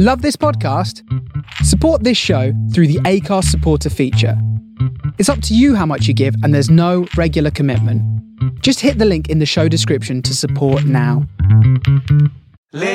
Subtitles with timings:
[0.00, 1.02] Love this podcast?
[1.64, 4.40] Support this show through the Acast supporter feature.
[5.18, 8.00] It's up to you how much you give, and there's no regular commitment.
[8.62, 11.26] Just hit the link in the show description to support now.
[12.72, 12.94] Listening,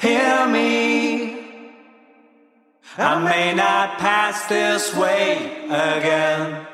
[0.00, 1.36] hear me.
[2.96, 6.66] I may not pass this way again.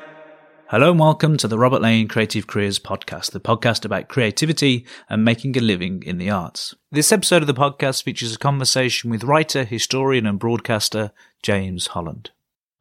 [0.71, 5.25] Hello and welcome to the Robert Lane Creative Careers Podcast, the podcast about creativity and
[5.25, 6.73] making a living in the arts.
[6.89, 11.11] This episode of the podcast features a conversation with writer, historian, and broadcaster
[11.43, 12.31] James Holland.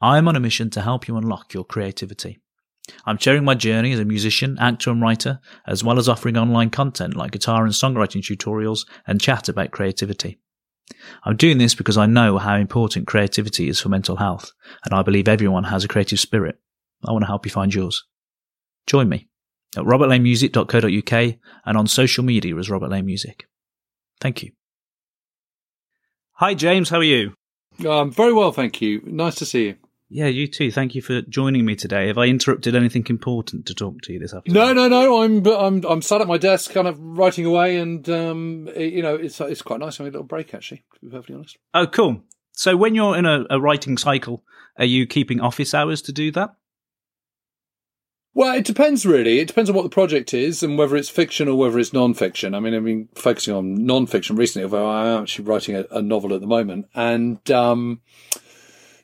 [0.00, 2.38] I am on a mission to help you unlock your creativity.
[3.06, 6.70] I'm sharing my journey as a musician, actor, and writer, as well as offering online
[6.70, 10.38] content like guitar and songwriting tutorials and chat about creativity.
[11.25, 14.52] I'm doing this because I know how important creativity is for mental health,
[14.84, 16.61] and I believe everyone has a creative spirit.
[17.06, 18.04] I want to help you find yours.
[18.86, 19.28] Join me
[19.77, 23.46] at robertlanemusic.co.uk and on social media as Robert Lane Music.
[24.20, 24.52] Thank you.
[26.34, 26.88] Hi, James.
[26.88, 27.34] How are you?
[27.88, 29.00] Um, very well, thank you.
[29.05, 29.77] Nice to see you.
[30.12, 30.72] Yeah, you too.
[30.72, 32.08] Thank you for joining me today.
[32.08, 34.55] Have I interrupted anything important to talk to you this afternoon?
[34.60, 35.22] No, no, no.
[35.22, 39.03] I'm I'm I'm sat at my desk, kind of writing away, and um, it- you
[39.03, 40.78] know, it's it's quite nice having a little break actually.
[40.94, 41.58] To be perfectly honest.
[41.75, 42.22] Oh, cool.
[42.53, 44.42] So when you're in a, a writing cycle,
[44.77, 46.50] are you keeping office hours to do that?
[48.33, 49.41] Well, it depends really.
[49.41, 52.55] It depends on what the project is and whether it's fiction or whether it's non-fiction.
[52.55, 56.00] I mean, I've been focusing on non-fiction recently, although I am actually writing a, a
[56.00, 56.89] novel at the moment.
[56.95, 58.03] And um,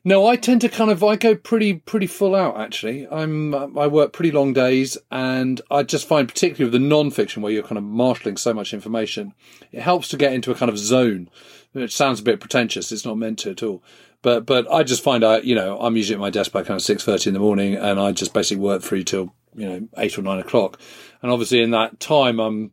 [0.06, 3.08] no, I tend to kind of I go pretty pretty full out actually.
[3.10, 7.42] I'm uh, I work pretty long days, and I just find particularly with the non-fiction
[7.42, 9.34] where you're kind of marshalling so much information,
[9.72, 11.28] it helps to get into a kind of zone.
[11.74, 12.92] It sounds a bit pretentious.
[12.92, 13.82] It's not meant to at all.
[14.22, 16.78] But but I just find I you know I'm usually at my desk by kind
[16.78, 19.88] of six thirty in the morning, and I just basically work through till you know
[19.98, 20.78] eight or nine o'clock.
[21.20, 22.70] And obviously in that time I'm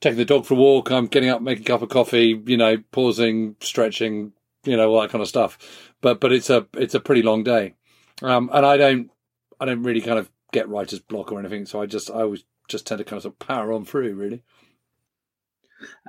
[0.00, 0.92] taking the dog for a walk.
[0.92, 2.40] I'm getting up, making a cup of coffee.
[2.46, 4.34] You know, pausing, stretching.
[4.64, 5.58] You know all that kind of stuff.
[6.00, 7.74] But but it's a it's a pretty long day,
[8.22, 9.10] um, and I don't
[9.60, 11.66] I don't really kind of get writer's block or anything.
[11.66, 14.14] So I just I always just tend to kind of, sort of power on through
[14.14, 14.42] really.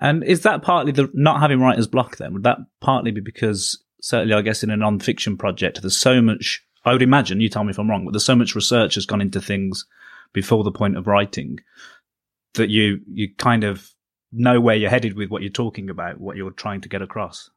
[0.01, 2.33] And is that partly the not having writer's block then?
[2.33, 6.63] Would that partly be because certainly I guess in a non-fiction project there's so much
[6.85, 9.05] I would imagine, you tell me if I'm wrong, but there's so much research has
[9.05, 9.85] gone into things
[10.31, 11.59] before the point of writing
[12.53, 13.91] that you you kind of
[14.31, 17.49] know where you're headed with what you're talking about, what you're trying to get across.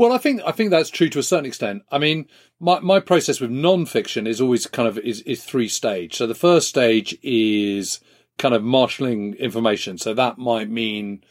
[0.00, 1.82] Well, I think I think that's true to a certain extent.
[1.90, 2.26] I mean,
[2.58, 6.16] my my process with non-fiction is always kind of is is three stage.
[6.16, 8.00] So the first stage is
[8.38, 9.98] kind of marshalling information.
[9.98, 11.22] So that might mean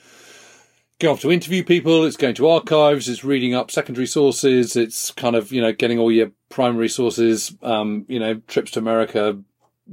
[0.99, 2.05] going off to interview people.
[2.05, 3.09] It's going to archives.
[3.09, 4.75] It's reading up secondary sources.
[4.75, 7.57] It's kind of you know getting all your primary sources.
[7.63, 9.41] Um, you know, trips to America,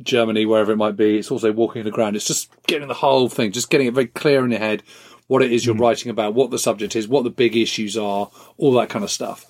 [0.03, 1.17] Germany, wherever it might be.
[1.17, 2.15] It's also walking the ground.
[2.15, 4.83] It's just getting the whole thing, just getting it very clear in your head
[5.27, 8.31] what it is you're writing about, what the subject is, what the big issues are,
[8.57, 9.47] all that kind of stuff.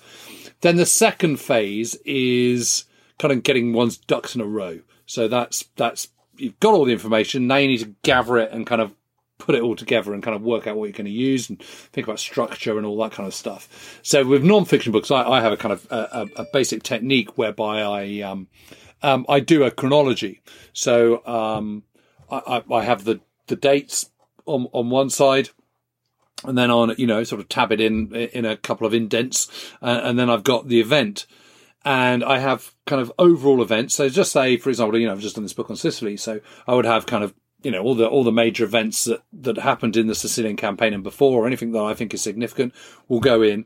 [0.61, 2.85] Then the second phase is
[3.19, 4.81] kind of getting one's ducks in a row.
[5.05, 7.47] So that's that's you've got all the information.
[7.47, 8.93] Now you need to gather it and kind of
[9.37, 11.61] put it all together and kind of work out what you're going to use and
[11.61, 13.99] think about structure and all that kind of stuff.
[14.01, 15.95] So with non-fiction books, I, I have a kind of a,
[16.37, 18.47] a, a basic technique whereby I um,
[19.03, 20.41] um, I do a chronology.
[20.73, 21.83] So um,
[22.31, 24.09] I, I, I have the the dates
[24.45, 25.49] on on one side
[26.47, 29.47] and then on you know sort of tab it in in a couple of indents
[29.81, 31.25] uh, and then i've got the event.
[31.85, 33.95] And i have kind of overall events.
[33.95, 36.17] So just say for example you know i've just done this book on sicily.
[36.17, 39.23] So i would have kind of you know all the all the major events that
[39.31, 42.73] that happened in the sicilian campaign and before or anything that i think is significant
[43.07, 43.65] will go in.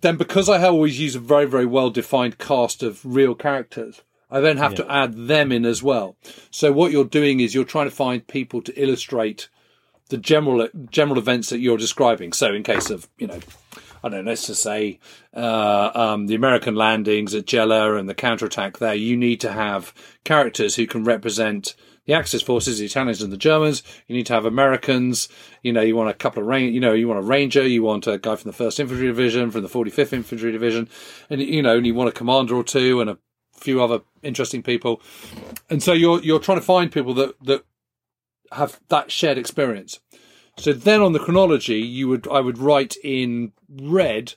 [0.00, 4.40] Then because i always use a very very well defined cast of real characters I
[4.40, 6.16] then have to add them in as well.
[6.50, 9.50] So what you're doing is you're trying to find people to illustrate
[10.12, 12.32] the general general events that you're describing.
[12.32, 13.40] So, in case of you know,
[14.04, 15.00] I don't know, let's just say
[15.34, 19.94] uh, um, the American landings at Gela and the counterattack there, you need to have
[20.22, 21.74] characters who can represent
[22.04, 23.82] the Axis forces, the Italians and the Germans.
[24.06, 25.30] You need to have Americans.
[25.62, 26.74] You know, you want a couple of rain.
[26.74, 27.66] You know, you want a ranger.
[27.66, 30.90] You want a guy from the First Infantry Division, from the 45th Infantry Division,
[31.30, 33.18] and you know, and you want a commander or two and a
[33.54, 35.00] few other interesting people.
[35.70, 37.64] And so you're you're trying to find people that that
[38.52, 40.00] have that shared experience.
[40.58, 44.34] So then on the chronology, you would I would write in red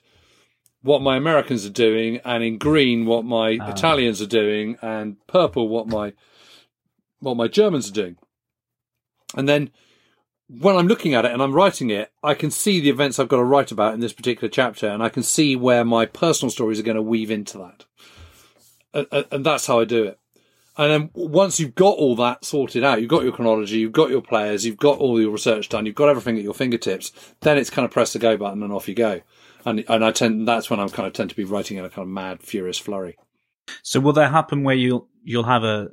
[0.82, 3.70] what my Americans are doing, and in green what my ah.
[3.70, 6.12] Italians are doing, and purple what my
[7.20, 8.16] what my Germans are doing.
[9.36, 9.70] And then
[10.48, 13.26] when I'm looking at it and I'm writing it, I can see the events I've
[13.28, 16.50] got to write about in this particular chapter, and I can see where my personal
[16.50, 17.84] stories are going to weave into that.
[18.94, 20.18] And, and- and that's how I do it.
[20.78, 24.10] And then once you've got all that sorted out, you've got your chronology, you've got
[24.10, 27.56] your players, you've got all your research done, you've got everything at your fingertips, then
[27.56, 29.22] it's kind of press the go button and off you go.
[29.64, 31.88] And, and I tend, that's when I kind of tend to be writing in a
[31.88, 33.16] kind of mad, furious flurry.
[33.82, 35.88] So will there happen where you'll you'll have a,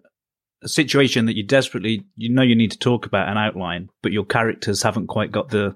[0.62, 4.12] a situation that you desperately you know you need to talk about an outline, but
[4.12, 5.76] your characters haven't quite got the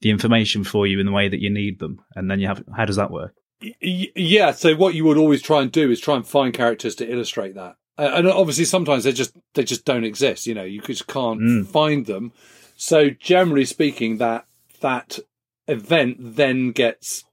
[0.00, 2.62] the information for you in the way that you need them, and then you have
[2.76, 3.34] how does that work?
[3.80, 7.10] Yeah, so what you would always try and do is try and find characters to
[7.10, 7.74] illustrate that.
[7.98, 11.40] Uh, And obviously sometimes they just they just don't exist, you know, you just can't
[11.40, 11.66] Mm.
[11.66, 12.32] find them.
[12.76, 14.46] So generally speaking that
[14.80, 15.18] that
[15.66, 17.24] event then gets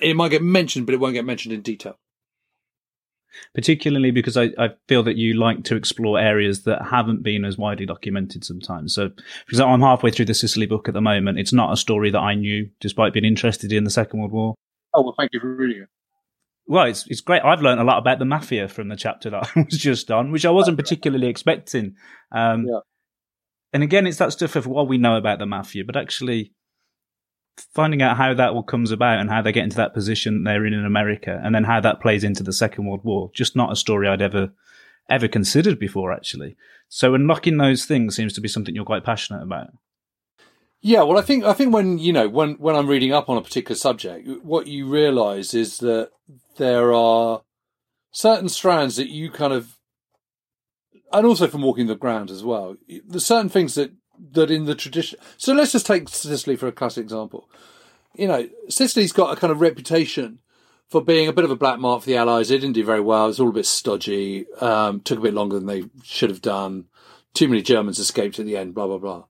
[0.00, 1.98] it might get mentioned but it won't get mentioned in detail.
[3.54, 7.58] particularly because I, I feel that you like to explore areas that haven't been as
[7.58, 8.94] widely documented sometimes.
[8.94, 11.38] So, for example, I'm halfway through the Sicily book at the moment.
[11.38, 14.54] It's not a story that I knew, despite being interested in the Second World War.
[14.94, 15.88] Oh well thank you for reading it.
[16.66, 17.42] Well, it's it's great.
[17.44, 20.32] I've learned a lot about the mafia from the chapter that I was just on,
[20.32, 21.94] which I wasn't particularly expecting.
[22.32, 22.80] Um, Yeah.
[23.72, 26.52] And again, it's that stuff of what we know about the mafia, but actually
[27.74, 30.64] finding out how that all comes about and how they get into that position they're
[30.64, 33.30] in in America, and then how that plays into the Second World War.
[33.34, 34.52] Just not a story I'd ever
[35.08, 36.56] ever considered before, actually.
[36.88, 39.68] So unlocking those things seems to be something you're quite passionate about.
[40.80, 43.36] Yeah, well, I think I think when you know when when I'm reading up on
[43.36, 46.10] a particular subject, what you realise is that
[46.56, 47.42] there are
[48.12, 49.78] certain strands that you kind of,
[51.12, 52.76] and also from walking the ground as well.
[53.06, 53.92] There's certain things that
[54.32, 55.18] that in the tradition.
[55.36, 57.48] So let's just take Sicily for a classic example.
[58.14, 60.38] You know, Sicily's got a kind of reputation
[60.88, 62.48] for being a bit of a black mark for the Allies.
[62.48, 63.24] They didn't do very well.
[63.24, 64.46] It was all a bit stodgy.
[64.60, 66.86] Um, took a bit longer than they should have done.
[67.34, 68.74] Too many Germans escaped at the end.
[68.74, 69.24] Blah blah blah.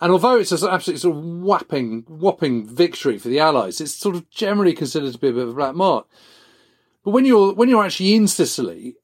[0.00, 4.14] And although it's an absolutely sort of whapping, whopping victory for the Allies, it's sort
[4.14, 6.06] of generally considered to be a bit of a black mark.
[7.04, 8.96] But when you're when you're actually in Sicily,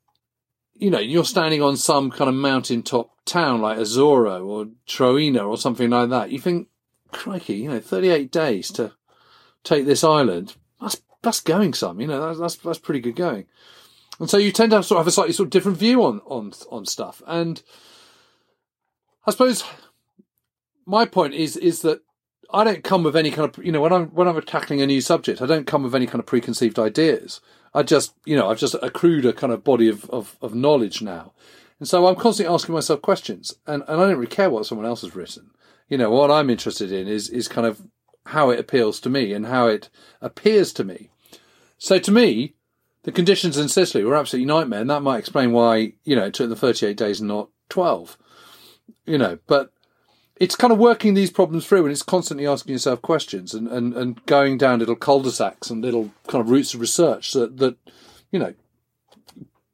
[0.74, 5.56] you know, you're standing on some kind of mountaintop town like Assoro or Troina or
[5.56, 6.30] something like that.
[6.30, 6.68] You think,
[7.10, 8.92] crikey, you know, 38 days to
[9.62, 10.54] take this island.
[10.80, 13.46] That's that's going some, you know, that's that's, that's pretty good going.
[14.20, 16.04] And so you tend to have, sort of have a slightly sort of different view
[16.04, 17.22] on on on stuff.
[17.26, 17.62] And
[19.26, 19.64] I suppose
[20.86, 22.02] my point is is that
[22.52, 24.86] I don't come with any kind of you know when I'm when I'm tackling a
[24.86, 27.40] new subject, I don't come with any kind of preconceived ideas.
[27.74, 31.02] I just you know I've just accrued a kind of body of of, of knowledge
[31.02, 31.32] now,
[31.78, 34.86] and so I'm constantly asking myself questions, and and I don't really care what someone
[34.86, 35.50] else has written.
[35.88, 37.82] You know what I'm interested in is is kind of
[38.26, 39.90] how it appeals to me and how it
[40.22, 41.10] appears to me.
[41.76, 42.54] So to me,
[43.02, 46.34] the conditions in Sicily were absolutely nightmare, and that might explain why you know it
[46.34, 48.16] took the 38 days and not 12.
[49.06, 49.73] You know, but
[50.36, 53.94] it's kind of working these problems through and it's constantly asking yourself questions and, and,
[53.94, 57.76] and going down little cul-de-sacs and little kind of routes of research that, that,
[58.32, 58.54] you know,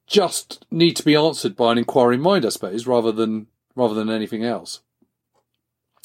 [0.07, 4.11] just need to be answered by an inquiring mind, I suppose, rather than, rather than
[4.11, 4.81] anything else.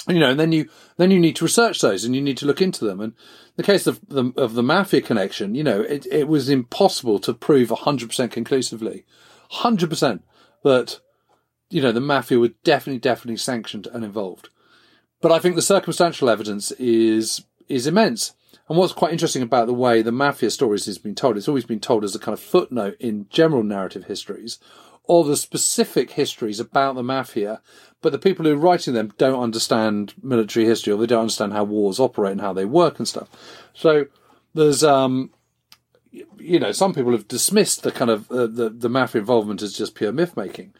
[0.07, 2.45] You know, and then you, then you need to research those and you need to
[2.45, 3.01] look into them.
[3.01, 3.13] And
[3.55, 7.33] the case of the, of the mafia connection, you know, it, it was impossible to
[7.33, 9.03] prove 100% conclusively,
[9.51, 10.21] 100%
[10.63, 10.99] that,
[11.75, 14.47] you know, the mafia were definitely, definitely sanctioned and involved.
[15.19, 18.31] But I think the circumstantial evidence is is immense.
[18.69, 21.65] And what's quite interesting about the way the mafia stories has been told, it's always
[21.65, 24.57] been told as a kind of footnote in general narrative histories
[25.03, 27.59] or the specific histories about the mafia,
[28.01, 31.51] but the people who are writing them don't understand military history or they don't understand
[31.51, 33.27] how wars operate and how they work and stuff.
[33.73, 34.05] So
[34.53, 35.31] there's um
[36.39, 39.73] you know, some people have dismissed the kind of uh, the the mafia involvement as
[39.73, 40.73] just pure myth making.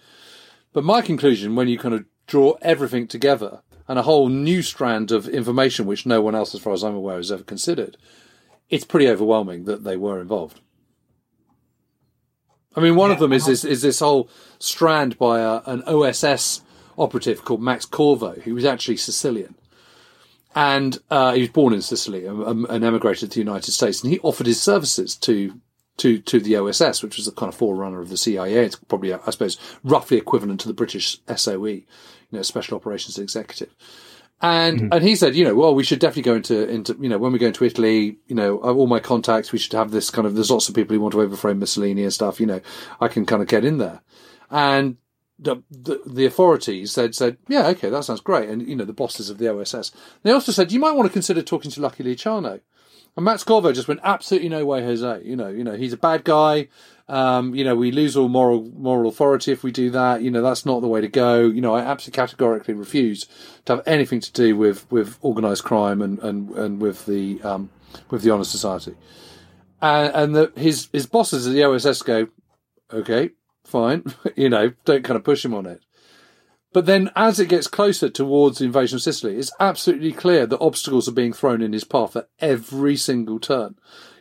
[0.76, 5.10] But my conclusion, when you kind of draw everything together and a whole new strand
[5.10, 7.96] of information which no one else, as far as I'm aware, has ever considered,
[8.70, 10.60] it's pretty overwhelming that they were involved.
[12.76, 14.30] I mean, one of them is this, is this whole
[14.60, 16.60] strand by a, an OSS
[16.98, 19.56] operative called Max Corvo, who was actually Sicilian.
[20.56, 24.04] And uh, he was born in Sicily um, and emigrated to the United States.
[24.04, 25.58] And he offered his services to
[25.98, 28.66] to to the OSS, which was the kind of forerunner of the CIA.
[28.66, 31.86] It's probably, I suppose, roughly equivalent to the British SOE, you
[32.32, 33.74] know, Special Operations Executive.
[34.42, 34.88] And mm-hmm.
[34.94, 37.32] and he said, you know, well, we should definitely go into into you know when
[37.32, 40.28] we go into Italy, you know, uh, all my contacts, we should have this kind
[40.28, 40.36] of.
[40.36, 42.40] There's lots of people who want to overthrow Mussolini and stuff.
[42.40, 42.62] You know,
[43.00, 44.02] I can kind of get in there.
[44.52, 44.98] And
[45.40, 48.50] the, the the authorities said said, yeah, okay, that sounds great.
[48.50, 49.92] And you know, the bosses of the OSS,
[50.24, 52.60] they also said you might want to consider talking to Lucky Luciano.
[53.16, 55.22] And Max Corvo just went absolutely no way, Jose.
[55.24, 56.68] You know, you know, he's a bad guy.
[57.08, 60.22] Um, you know, we lose all moral moral authority if we do that.
[60.22, 61.42] You know, that's not the way to go.
[61.42, 63.26] You know, I absolutely categorically refuse
[63.66, 67.70] to have anything to do with with organised crime and and and with the um
[68.10, 68.96] with the honor society.
[69.82, 72.28] And and the, his his bosses at the OSS go,
[72.92, 73.30] okay,
[73.64, 74.04] fine.
[74.36, 75.85] you know, don't kind of push him on it.
[76.76, 80.60] But then as it gets closer towards the invasion of Sicily, it's absolutely clear that
[80.60, 83.76] obstacles are being thrown in his path at every single turn.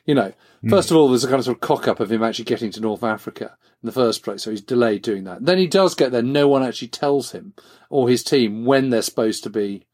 [0.07, 0.33] You know,
[0.63, 0.71] mm.
[0.71, 2.71] first of all, there's a kind of sort of cock up of him actually getting
[2.71, 4.45] to North Africa in the first place.
[4.45, 5.45] So he's delayed doing that.
[5.45, 6.23] Then he does get there.
[6.23, 7.55] No one actually tells him
[7.91, 9.85] or his team when they're supposed to be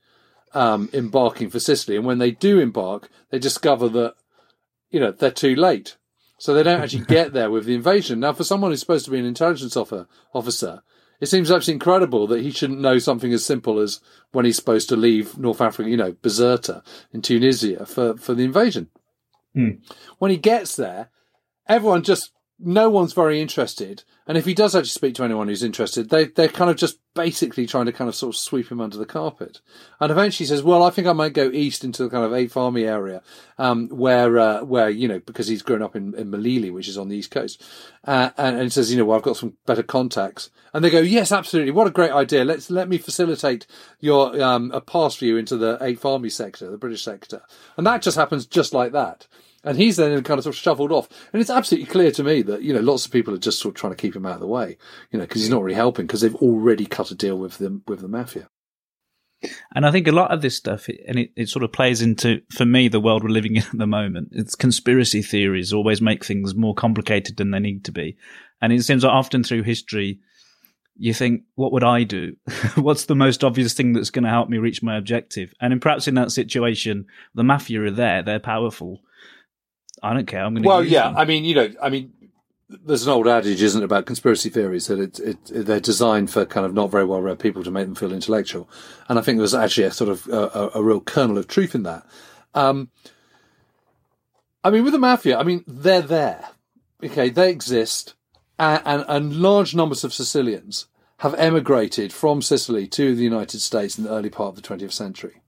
[0.53, 1.97] um, embarking for Sicily.
[1.97, 4.17] And when they do embark, they discover that,
[4.91, 5.97] you know, they're too late.
[6.37, 8.21] So they don't actually get there with the invasion.
[8.21, 10.83] Now, for someone who's supposed to be an intelligence officer,
[11.21, 14.01] it seems absolutely incredible that he shouldn't know something as simple as
[14.33, 18.45] when he's supposed to leave North Africa, you know, Bizerta in Tunisia for, for the
[18.45, 18.89] invasion.
[19.55, 19.81] Mm.
[20.19, 21.11] When he gets there,
[21.69, 24.05] everyone just no one's very interested.
[24.27, 26.99] And if he does actually speak to anyone who's interested, they, they're kind of just
[27.15, 29.61] basically trying to kind of sort of sweep him under the carpet.
[29.99, 32.33] And eventually he says, well, I think I might go east into the kind of
[32.33, 33.23] Eighth Army area,
[33.59, 36.99] um, where, uh, where, you know, because he's grown up in, in Melilli, which is
[36.99, 37.65] on the East Coast.
[38.05, 40.51] Uh, and, and he says, you know, well, I've got some better contacts.
[40.73, 41.73] And they go, yes, absolutely.
[41.73, 42.45] What a great idea.
[42.45, 43.67] Let's, let me facilitate
[43.99, 47.43] your, um, a pass for you into the Eighth Army sector, the British sector.
[47.77, 49.27] And that just happens just like that.
[49.63, 51.09] And he's then kind of sort of shuffled off.
[51.33, 53.75] And it's absolutely clear to me that, you know, lots of people are just sort
[53.75, 54.79] of trying to keep him out of the way,
[55.11, 57.83] you know, because he's not really helping because they've already cut a deal with them,
[57.87, 58.49] with the mafia.
[59.75, 62.43] And I think a lot of this stuff, and it, it sort of plays into,
[62.51, 64.29] for me, the world we're living in at the moment.
[64.33, 68.17] It's conspiracy theories always make things more complicated than they need to be.
[68.61, 70.21] And it seems that often through history,
[70.97, 72.37] you think, what would I do?
[72.77, 75.55] What's the most obvious thing that's going to help me reach my objective?
[75.61, 79.01] And in, perhaps in that situation, the mafia are there, they're powerful
[80.03, 80.45] I don't care.
[80.45, 80.69] I'm going to.
[80.69, 81.09] Well, yeah.
[81.09, 81.17] Them.
[81.17, 82.13] I mean, you know, I mean,
[82.69, 86.45] there's an old adage, isn't it, about conspiracy theories that it, it, they're designed for
[86.47, 88.69] kind of not very well read people to make them feel intellectual,
[89.09, 91.83] and I think there's actually a sort of a, a real kernel of truth in
[91.85, 92.07] that.
[92.55, 92.91] Um,
[94.63, 96.49] I mean, with the mafia, I mean, they're there.
[97.03, 98.15] Okay, they exist,
[98.59, 100.87] and, and, and large numbers of Sicilians
[101.19, 104.93] have emigrated from Sicily to the United States in the early part of the 20th
[104.93, 105.43] century.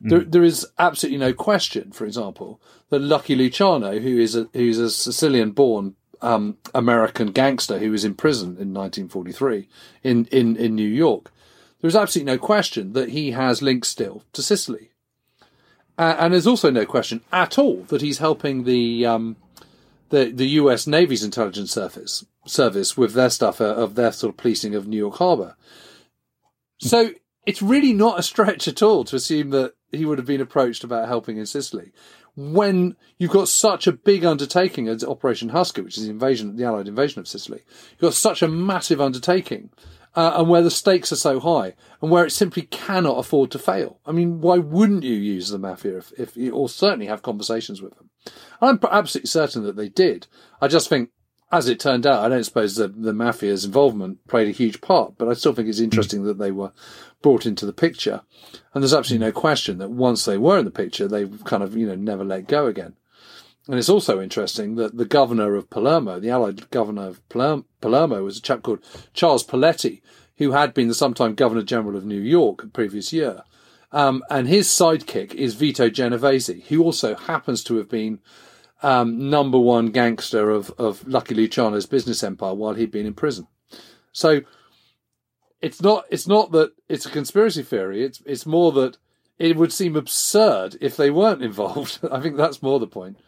[0.00, 0.30] There, mm.
[0.30, 4.90] there is absolutely no question, for example, that Lucky Luciano, who is a, who's a
[4.90, 9.68] Sicilian-born um, American gangster who was in prison in 1943
[10.02, 11.30] in, in, in New York,
[11.80, 14.90] there's absolutely no question that he has links still to Sicily.
[15.96, 19.36] Uh, and there's also no question at all that he's helping the um,
[20.10, 20.86] the the U.S.
[20.86, 24.96] Navy's intelligence service service with their stuff uh, of their sort of policing of New
[24.96, 25.56] York Harbor.
[26.78, 27.10] So
[27.46, 30.84] it's really not a stretch at all to assume that he would have been approached
[30.84, 31.92] about helping in Sicily
[32.38, 36.62] when you've got such a big undertaking as Operation Husky, which is the invasion, the
[36.62, 37.64] Allied invasion of Sicily.
[37.90, 39.70] You've got such a massive undertaking,
[40.14, 43.58] uh, and where the stakes are so high, and where it simply cannot afford to
[43.58, 43.98] fail.
[44.06, 47.82] I mean, why wouldn't you use the mafia if, if you, or certainly have conversations
[47.82, 48.08] with them?
[48.60, 50.28] I'm absolutely certain that they did.
[50.60, 51.10] I just think
[51.50, 55.14] as it turned out, I don't suppose the, the mafia's involvement played a huge part,
[55.16, 56.72] but I still think it's interesting that they were
[57.22, 58.22] brought into the picture.
[58.74, 61.76] And there's absolutely no question that once they were in the picture, they kind of,
[61.76, 62.96] you know, never let go again.
[63.66, 68.38] And it's also interesting that the governor of Palermo, the Allied governor of Palermo, was
[68.38, 70.00] a chap called Charles Poletti,
[70.36, 73.42] who had been the sometime governor general of New York the previous year.
[73.90, 78.20] Um, and his sidekick is Vito Genovese, who also happens to have been
[78.82, 83.46] um, number one gangster of, of Lucky Luciano's business empire while he'd been in prison.
[84.12, 84.42] So
[85.60, 88.04] it's not it's not that it's a conspiracy theory.
[88.04, 88.96] It's it's more that
[89.38, 91.98] it would seem absurd if they weren't involved.
[92.10, 93.18] I think that's more the point.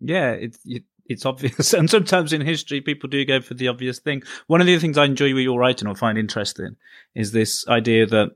[0.00, 0.58] Yeah, it's
[1.06, 4.22] it's obvious, and sometimes in history people do go for the obvious thing.
[4.46, 6.76] One of the things I enjoy with your writing or find interesting
[7.14, 8.30] is this idea that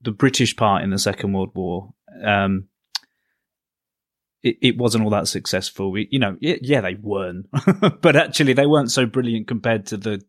[0.00, 2.68] the British part in the Second World War um,
[4.44, 5.90] it, it wasn't all that successful.
[5.90, 7.46] We, you know, yeah, they weren't,
[8.00, 10.22] but actually they weren't so brilliant compared to the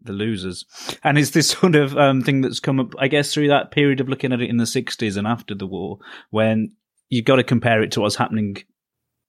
[0.00, 0.64] the losers.
[1.02, 4.00] And it's this sort of um, thing that's come up, I guess, through that period
[4.00, 5.98] of looking at it in the '60s and after the war,
[6.30, 6.76] when
[7.08, 8.58] you've got to compare it to what's happening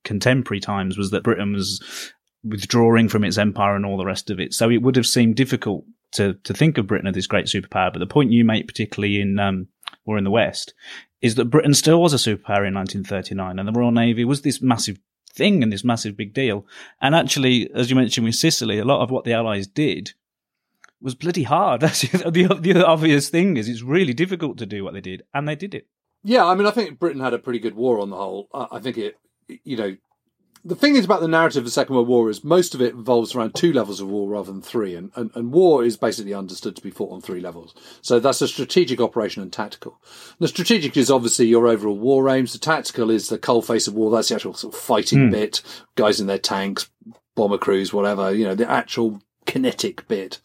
[0.03, 0.97] contemporary times.
[0.97, 4.69] Was that Britain was withdrawing from its empire and all the rest of it, so
[4.69, 7.91] it would have seemed difficult to to think of Britain as this great superpower.
[7.91, 9.67] But the point you make, particularly in um,
[10.05, 10.73] or in the West,
[11.21, 14.61] is that Britain still was a superpower in 1939 and the Royal Navy was this
[14.61, 14.99] massive
[15.33, 16.65] thing and this massive big deal.
[17.01, 20.13] And actually, as you mentioned with Sicily, a lot of what the Allies did
[21.01, 21.81] was bloody hard.
[21.81, 25.55] the, the obvious thing is it's really difficult to do what they did, and they
[25.55, 25.87] did it.
[26.23, 28.49] Yeah, I mean, I think Britain had a pretty good war on the whole.
[28.53, 29.17] I think it,
[29.63, 29.95] you know,
[30.65, 32.93] the thing is about the narrative of the Second World War is most of it
[32.93, 36.33] involves around two levels of war rather than three, and, and, and war is basically
[36.33, 37.73] understood to be fought on three levels.
[38.01, 40.01] So that's a strategic operation and tactical.
[40.39, 42.53] The strategic is obviously your overall war aims.
[42.53, 44.11] The tactical is the cold face of war.
[44.11, 45.31] That's the actual sort of fighting mm.
[45.31, 45.61] bit,
[45.95, 46.89] guys in their tanks,
[47.35, 50.39] bomber crews, whatever, you know, the actual kinetic bit.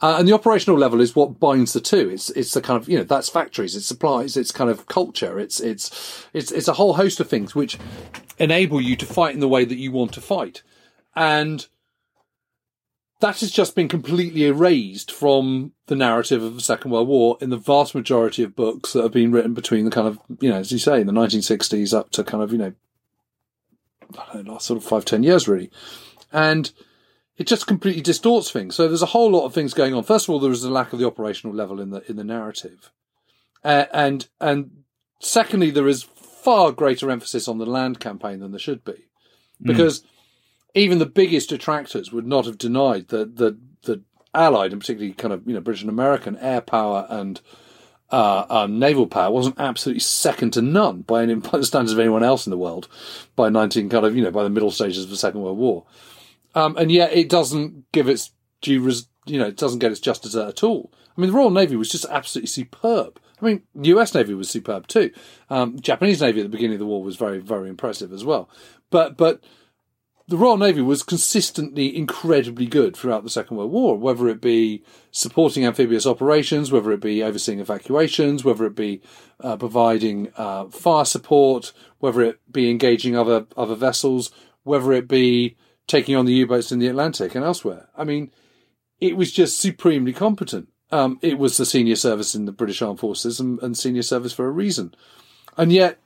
[0.00, 2.10] Uh, and the operational level is what binds the two.
[2.10, 5.38] It's it's the kind of you know that's factories, it's supplies, it's kind of culture,
[5.38, 7.78] it's it's it's it's a whole host of things which
[8.38, 10.62] enable you to fight in the way that you want to fight,
[11.14, 11.66] and
[13.20, 17.50] that has just been completely erased from the narrative of the Second World War in
[17.50, 20.56] the vast majority of books that have been written between the kind of you know
[20.56, 22.74] as you say in the 1960s up to kind of you know
[24.18, 25.70] I don't know, last sort of five ten years really,
[26.32, 26.70] and
[27.36, 28.74] it just completely distorts things.
[28.74, 30.04] So there's a whole lot of things going on.
[30.04, 32.24] First of all, there is a lack of the operational level in the in the
[32.24, 32.90] narrative,
[33.64, 34.84] uh, and and
[35.20, 39.08] secondly, there is far greater emphasis on the land campaign than there should be,
[39.62, 40.06] because mm.
[40.74, 44.02] even the biggest detractors would not have denied that the the
[44.34, 47.40] Allied and particularly kind of you know British and American air power and
[48.10, 51.98] uh, uh, naval power wasn't absolutely second to none by any by the standards of
[51.98, 52.88] anyone else in the world
[53.36, 55.84] by 19 kind of you know by the middle stages of the Second World War.
[56.54, 60.00] Um, and yet it doesn't give its due, res- you know, it doesn't get its
[60.00, 60.92] just desert at all.
[61.16, 63.20] I mean, the Royal Navy was just absolutely superb.
[63.40, 65.10] I mean, the US Navy was superb too.
[65.50, 68.48] Um, Japanese Navy at the beginning of the war was very, very impressive as well.
[68.90, 69.42] But, but
[70.26, 74.82] the Royal Navy was consistently incredibly good throughout the Second World War, whether it be
[75.10, 79.02] supporting amphibious operations, whether it be overseeing evacuations, whether it be
[79.40, 84.30] uh, providing uh, fire support, whether it be engaging other other vessels,
[84.62, 85.56] whether it be
[85.86, 87.88] taking on the U-boats in the Atlantic and elsewhere.
[87.96, 88.30] I mean,
[89.00, 90.68] it was just supremely competent.
[90.90, 94.32] Um, it was the senior service in the British Armed Forces and, and, senior service
[94.32, 94.94] for a reason.
[95.56, 95.98] And yet,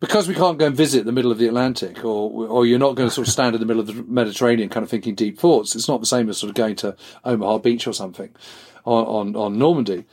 [0.00, 2.94] because we can't go and visit the middle of the Atlantic, or or you're not
[2.94, 5.38] going to sort of stand in the middle of the Mediterranean, kind of thinking deep
[5.38, 5.76] thoughts.
[5.76, 8.34] It's not the same as sort of going to Omaha Beach or something
[8.84, 10.04] on on, on Normandy.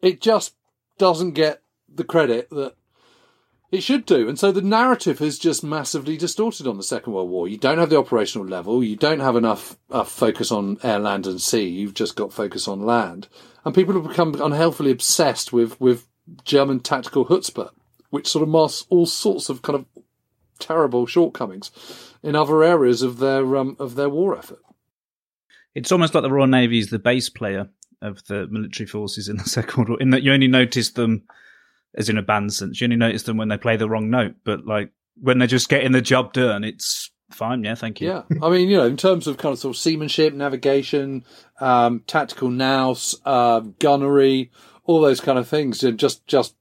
[0.00, 0.54] It just
[0.98, 1.62] doesn't get
[1.92, 2.74] the credit that
[3.72, 4.28] it should do.
[4.28, 7.48] And so the narrative is just massively distorted on the Second World War.
[7.48, 8.84] You don't have the operational level.
[8.84, 11.66] You don't have enough uh, focus on air, land, and sea.
[11.66, 13.28] You've just got focus on land.
[13.64, 16.06] And people have become unhealthily obsessed with, with
[16.44, 17.70] German tactical chutzpah,
[18.10, 19.86] which sort of masks all sorts of kind of
[20.58, 21.70] terrible shortcomings
[22.22, 24.60] in other areas of their um, of their war effort.
[25.74, 27.70] It's almost like the Royal Navy is the bass player
[28.02, 31.22] of the military forces in the Second World War, in that you only notice them
[31.94, 32.80] as in a band sense.
[32.80, 35.68] You only notice them when they play the wrong note, but like when they're just
[35.68, 37.64] getting the job done, it's fine.
[37.64, 38.08] Yeah, thank you.
[38.08, 41.24] Yeah, I mean, you know, in terms of kind of sort of seamanship, navigation,
[41.60, 44.50] um, tactical nous, uh, gunnery,
[44.84, 46.54] all those kind of things, just just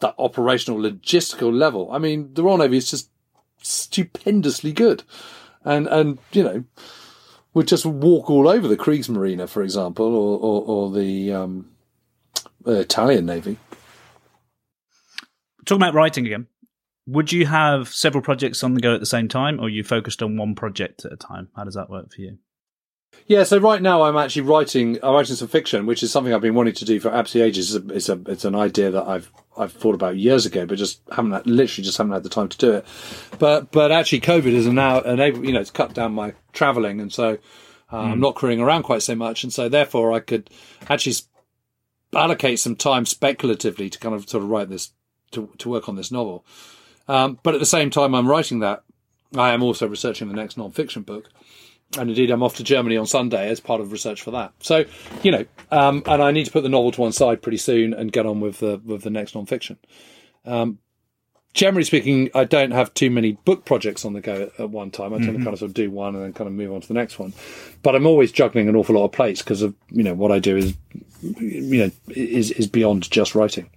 [0.00, 1.90] that operational logistical level.
[1.92, 3.10] I mean, the Royal Navy is just
[3.62, 5.02] stupendously good,
[5.64, 6.64] and and you know.
[7.54, 11.70] Would just walk all over the Kriegsmarine, for example, or or, or the um,
[12.64, 13.58] Italian Navy
[15.64, 16.46] talking about writing again,
[17.06, 19.82] would you have several projects on the go at the same time, or are you
[19.82, 21.48] focused on one project at a time?
[21.56, 22.38] How does that work for you?
[23.26, 24.98] Yeah, so right now I'm actually writing.
[25.02, 27.74] I'm writing some fiction, which is something I've been wanting to do for absolutely ages.
[27.74, 30.78] It's a, it's, a, it's an idea that I've I've thought about years ago, but
[30.78, 32.86] just haven't had, literally just haven't had the time to do it.
[33.38, 37.12] But but actually, COVID has now enabled you know it's cut down my travelling, and
[37.12, 37.38] so
[37.90, 38.12] uh, mm.
[38.12, 40.50] I'm not crewing around quite so much, and so therefore I could
[40.88, 41.16] actually
[42.14, 44.92] allocate some time speculatively to kind of sort of write this
[45.32, 46.44] to, to work on this novel.
[47.08, 48.82] Um, but at the same time, I'm writing that.
[49.36, 51.30] I am also researching the next non-fiction book,
[51.98, 54.52] and indeed, I'm off to Germany on Sunday as part of research for that.
[54.60, 54.84] So,
[55.22, 57.92] you know, um, and I need to put the novel to one side pretty soon
[57.92, 59.78] and get on with the with the next non-fiction.
[60.44, 60.78] Um,
[61.54, 64.90] generally speaking, I don't have too many book projects on the go at, at one
[64.90, 65.12] time.
[65.12, 65.38] I tend mm-hmm.
[65.38, 66.94] to kind of sort of do one and then kind of move on to the
[66.94, 67.32] next one.
[67.82, 70.38] But I'm always juggling an awful lot of plates because of you know what I
[70.38, 70.74] do is
[71.20, 73.70] you know is is beyond just writing.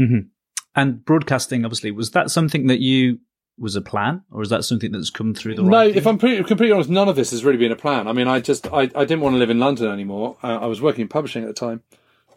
[0.00, 0.28] Mm-hmm.
[0.74, 3.20] And broadcasting, obviously, was that something that you
[3.58, 5.62] was a plan, or is that something that's come through the?
[5.62, 8.06] No, if I'm pretty, completely honest, none of this has really been a plan.
[8.06, 10.36] I mean, I just I, I didn't want to live in London anymore.
[10.42, 11.82] I, I was working in publishing at the time.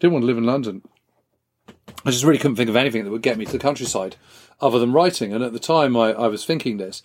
[0.00, 0.82] Didn't want to live in London.
[2.06, 4.16] I just really couldn't think of anything that would get me to the countryside
[4.62, 5.34] other than writing.
[5.34, 7.02] And at the time, I, I was thinking this.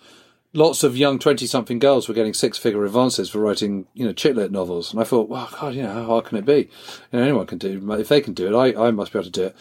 [0.54, 4.90] Lots of young twenty-something girls were getting six-figure advances for writing, you know, chick-lit novels,
[4.90, 6.70] and I thought, well, God, you know, how hard can it be?
[7.12, 7.92] You know, anyone can do.
[7.92, 8.00] It.
[8.00, 9.56] If they can do it, I, I must be able to do it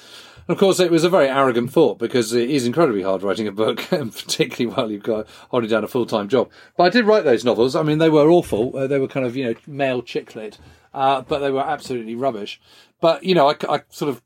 [0.47, 3.51] of course, it was a very arrogant thought because it is incredibly hard writing a
[3.51, 6.49] book, and particularly while you've got holding down a full time job.
[6.77, 7.75] But I did write those novels.
[7.75, 8.75] I mean, they were awful.
[8.75, 10.58] Uh, they were kind of you know male chick lit,
[10.93, 12.62] uh, but they were absolutely rubbish.
[13.01, 14.21] But you know, I, I sort of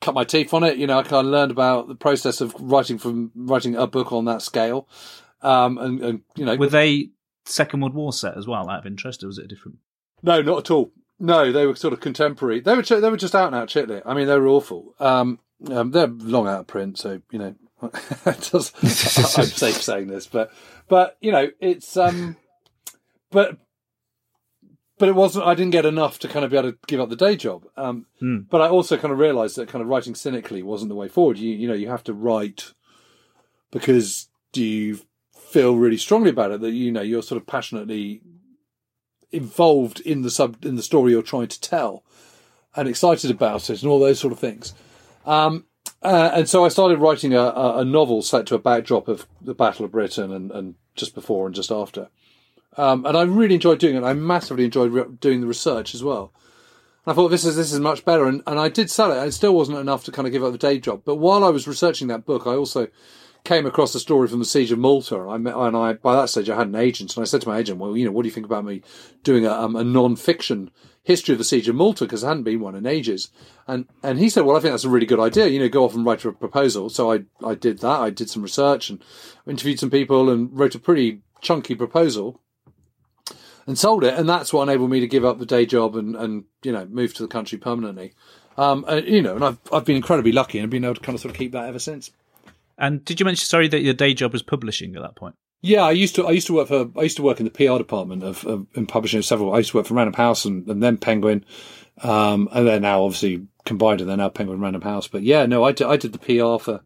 [0.00, 0.76] cut my teeth on it.
[0.76, 4.12] You know, I kind of learned about the process of writing from writing a book
[4.12, 4.88] on that scale.
[5.40, 7.10] Um, and, and you know, were they
[7.44, 8.68] Second World War set as well?
[8.68, 9.78] Out of interest, or was it different?
[10.22, 10.92] No, not at all.
[11.18, 12.60] No, they were sort of contemporary.
[12.60, 14.02] They were they were just out and out chick-lit.
[14.04, 14.94] I mean, they were awful.
[14.98, 15.38] Um,
[15.70, 17.54] um, they're long out of print, so you know,
[18.40, 20.52] just, I'm safe saying this, but
[20.88, 22.36] but you know, it's um,
[23.30, 23.58] but
[24.98, 25.46] but it wasn't.
[25.46, 27.66] I didn't get enough to kind of be able to give up the day job.
[27.76, 28.46] Um, Mm.
[28.48, 31.38] But I also kind of realised that kind of writing cynically wasn't the way forward.
[31.38, 32.72] You you know you have to write
[33.70, 35.00] because you
[35.36, 38.22] feel really strongly about it that you know you're sort of passionately
[39.34, 42.02] involved in the sub in the story you're trying to tell
[42.76, 44.74] and excited about it and all those sort of things.
[45.26, 45.64] Um,
[46.02, 49.54] uh, and so I started writing a, a, novel set to a backdrop of the
[49.54, 52.08] Battle of Britain and, and just before and just after.
[52.76, 54.04] Um, and I really enjoyed doing it.
[54.04, 56.32] I massively enjoyed re- doing the research as well.
[57.06, 59.26] And I thought this is this is much better, and, and I did sell it.
[59.26, 61.02] It still wasn't enough to kind of give up the day job.
[61.04, 62.88] But while I was researching that book, I also
[63.44, 65.20] came across a story from the Siege of Malta.
[65.28, 67.48] And I and I by that stage I had an agent, and I said to
[67.48, 68.82] my agent, "Well, you know, what do you think about me
[69.22, 70.70] doing a, um, a non-fiction
[71.02, 73.30] history of the Siege of Malta because there hadn't been one in ages?"
[73.66, 75.46] And and he said, "Well, I think that's a really good idea.
[75.46, 78.00] You know, go off and write a proposal." So I I did that.
[78.00, 79.02] I did some research and
[79.46, 82.40] interviewed some people and wrote a pretty chunky proposal
[83.66, 84.14] and sold it.
[84.14, 86.86] And that's what enabled me to give up the day job and, and you know,
[86.86, 88.12] move to the country permanently.
[88.56, 91.14] Um, and, you know, and I've, I've been incredibly lucky and been able to kind
[91.14, 92.10] of sort of keep that ever since.
[92.78, 95.34] And did you mention, sorry, that your day job was publishing at that point?
[95.60, 96.26] Yeah, I used to.
[96.26, 96.90] I used to work for.
[96.96, 99.54] I used to work in the PR department of, of in publishing of several.
[99.54, 101.44] I used to work for Random House and, and then Penguin,
[102.02, 105.08] um, and they're now obviously combined, and they're now Penguin Random House.
[105.08, 106.82] But yeah, no, I did, I did the PR for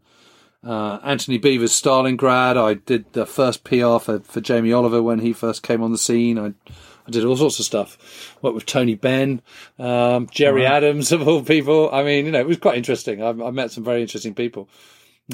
[0.62, 2.56] uh, Antony Beevor's Stalingrad.
[2.56, 5.98] I did the first PR for, for Jamie Oliver when he first came on the
[5.98, 6.38] scene.
[6.38, 6.52] I
[7.08, 8.36] I did all sorts of stuff.
[8.42, 9.40] Worked with Tony Benn,
[9.78, 11.90] um, Gerry Adams of all people.
[11.90, 13.22] I mean, you know, it was quite interesting.
[13.22, 14.68] I, I met some very interesting people,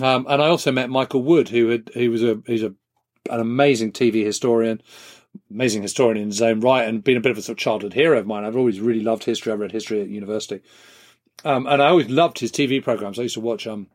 [0.02, 2.74] um, and I also met Michael Wood, who had who was a he's a
[3.30, 4.83] an amazing TV historian,
[5.50, 7.94] amazing historian in his own right, and been a bit of a sort of childhood
[7.94, 8.44] hero of mine.
[8.44, 9.52] I've always really loved history.
[9.52, 10.62] I read history at university,
[11.44, 13.18] um, and I always loved his TV programs.
[13.18, 13.88] I used to watch, um,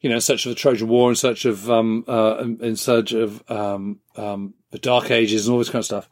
[0.00, 3.12] you know, in search of the Trojan War, in search of, um, uh, in search
[3.12, 6.08] of um, um, the Dark Ages, and all this kind of stuff.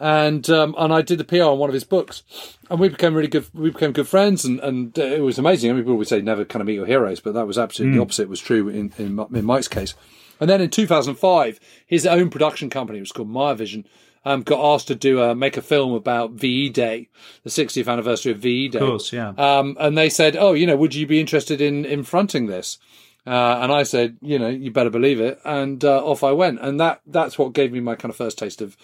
[0.00, 2.22] And um, and I did the PR on one of his books,
[2.70, 3.46] and we became really good.
[3.52, 5.70] We became good friends, and, and uh, it was amazing.
[5.70, 7.98] I mean, people would say never kind of meet your heroes, but that was absolutely
[7.98, 8.28] the opposite.
[8.28, 9.94] Was true in, in in Mike's case.
[10.40, 13.86] And then in 2005, his own production company, it was called Maya Vision,
[14.24, 17.08] um, got asked to do a make a film about VE Day,
[17.44, 18.78] the 60th anniversary of VE Day.
[18.78, 19.34] Of course, yeah.
[19.36, 22.78] Um, and they said, "Oh, you know, would you be interested in in fronting this?"
[23.26, 26.60] Uh, and I said, "You know, you better believe it." And uh, off I went,
[26.60, 28.78] and that that's what gave me my kind of first taste of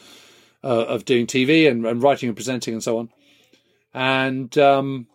[0.67, 3.09] uh, of doing TV and, and writing and presenting and so on.
[3.95, 5.07] And um,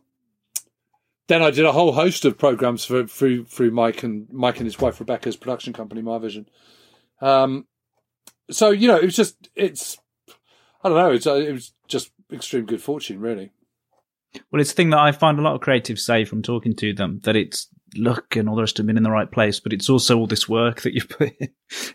[1.28, 4.66] then I did a whole host of programs for, through through Mike and Mike and
[4.66, 6.48] his wife Rebecca's production company, Maya Vision.
[7.20, 7.68] Um,
[8.50, 9.98] so you know, it was just it's
[10.84, 13.52] I don't know, it's uh, it was just extreme good fortune, really.
[14.50, 16.94] Well, it's the thing that I find a lot of creatives say from talking to
[16.94, 19.74] them that it's luck and all the rest of being in the right place, but
[19.74, 21.32] it's also all this work that you put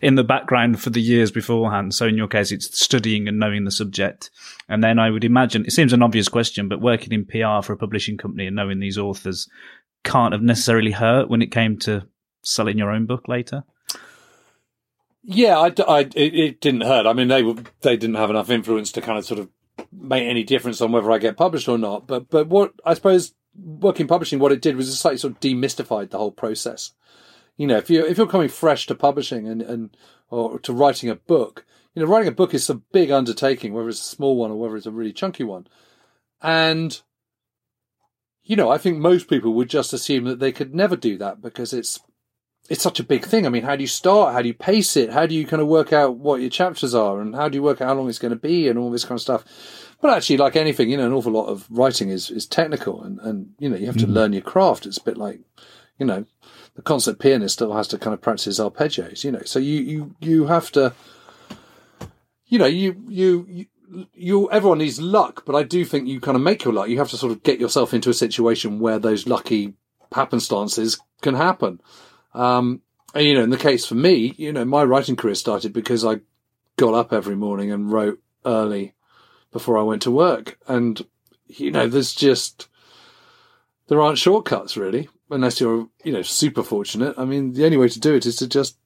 [0.01, 1.93] in the background for the years beforehand.
[1.95, 4.29] So in your case, it's studying and knowing the subject.
[4.69, 7.73] And then I would imagine it seems an obvious question, but working in PR for
[7.73, 9.49] a publishing company and knowing these authors
[10.03, 12.07] can't have necessarily hurt when it came to
[12.41, 13.63] selling your own book later.
[15.23, 17.05] Yeah, I, I- it, it didn't hurt.
[17.05, 19.49] I mean, they were, they didn't have enough influence to kind of sort of
[19.91, 22.07] make any difference on whether I get published or not.
[22.07, 25.39] But but what I suppose working publishing, what it did was it slightly sort of
[25.39, 26.91] demystified the whole process.
[27.57, 29.97] You know, if you if you're coming fresh to publishing and and
[30.29, 31.65] or to writing a book,
[31.95, 34.59] you know, writing a book is a big undertaking, whether it's a small one or
[34.59, 35.67] whether it's a really chunky one,
[36.41, 37.01] and
[38.43, 41.41] you know, I think most people would just assume that they could never do that
[41.41, 41.99] because it's
[42.69, 43.45] it's such a big thing.
[43.45, 44.33] I mean, how do you start?
[44.33, 45.11] How do you pace it?
[45.11, 47.63] How do you kind of work out what your chapters are and how do you
[47.63, 49.45] work out how long it's going to be and all this kind of stuff?
[50.01, 53.19] But actually, like anything, you know, an awful lot of writing is, is technical and,
[53.19, 54.85] and, you know, you have to learn your craft.
[54.85, 55.39] It's a bit like,
[55.97, 56.25] you know,
[56.75, 59.81] the concert pianist still has to kind of practice his arpeggios, you know, so you,
[59.81, 60.93] you, you have to,
[62.45, 63.65] you know, you, you, you
[64.13, 66.89] you everyone needs luck, but I do think you kind of make your luck.
[66.89, 69.73] You have to sort of get yourself into a situation where those lucky
[70.11, 71.79] happenstances can happen.
[72.33, 72.81] Um,
[73.13, 76.05] and, you know, in the case for me, you know, my writing career started because
[76.05, 76.19] I
[76.75, 78.93] got up every morning and wrote early
[79.51, 80.57] before I went to work.
[80.67, 81.05] And,
[81.47, 82.67] you know, there's just,
[83.87, 87.15] there aren't shortcuts really, unless you're, you know, super fortunate.
[87.17, 88.77] I mean, the only way to do it is to just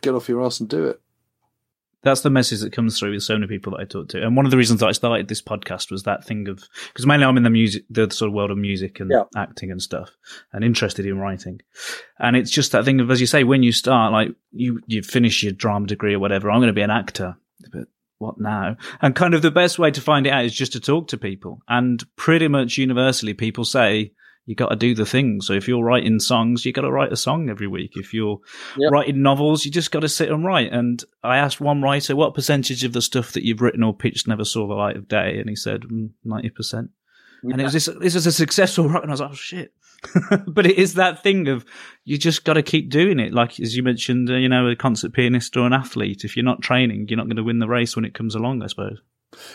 [0.00, 1.00] get off your ass and do it.
[2.02, 4.22] That's the message that comes through with so many people that I talk to.
[4.22, 7.04] And one of the reasons that I started this podcast was that thing of, because
[7.04, 9.24] mainly I'm in the music, the sort of world of music and Yeah.
[9.36, 10.10] acting and stuff
[10.50, 11.60] and interested in writing.
[12.18, 15.02] And it's just that thing of, as you say, when you start, like you, you
[15.02, 17.36] finish your drama degree or whatever, I'm going to be an actor,
[17.70, 17.86] but
[18.20, 18.76] what now?
[19.00, 21.18] And kind of the best way to find it out is just to talk to
[21.18, 21.62] people.
[21.68, 24.12] And pretty much universally, people say,
[24.44, 25.40] you got to do the thing.
[25.40, 27.92] So if you're writing songs, you got to write a song every week.
[27.94, 28.38] If you're
[28.76, 28.92] yep.
[28.92, 30.72] writing novels, you just got to sit and write.
[30.72, 34.28] And I asked one writer, what percentage of the stuff that you've written or pitched
[34.28, 35.38] never saw the light of day?
[35.38, 36.88] And he said, mm, 90%.
[37.42, 39.02] And it was this, this was a successful rock.
[39.02, 39.72] And I was like, oh, shit.
[40.46, 41.64] but it is that thing of
[42.04, 43.32] you just got to keep doing it.
[43.32, 46.44] Like, as you mentioned, uh, you know, a concert pianist or an athlete, if you're
[46.44, 49.00] not training, you're not going to win the race when it comes along, I suppose.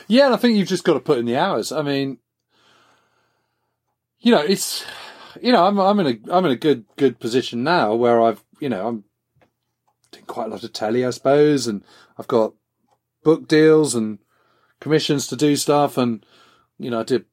[0.08, 0.26] Yeah.
[0.26, 1.72] And I think you've just got to put in the hours.
[1.72, 2.20] I mean,
[4.20, 4.86] you know, it's,
[5.42, 8.44] you know, I'm, I'm in a, I'm in a good, good position now where I've,
[8.60, 9.04] you know, I'm
[10.12, 11.68] doing quite a lot of telly, I suppose.
[11.68, 11.84] And
[12.18, 12.54] I've got
[13.24, 14.20] book deals and
[14.80, 15.98] commissions to do stuff.
[15.98, 16.26] And,
[16.78, 17.26] you know, I did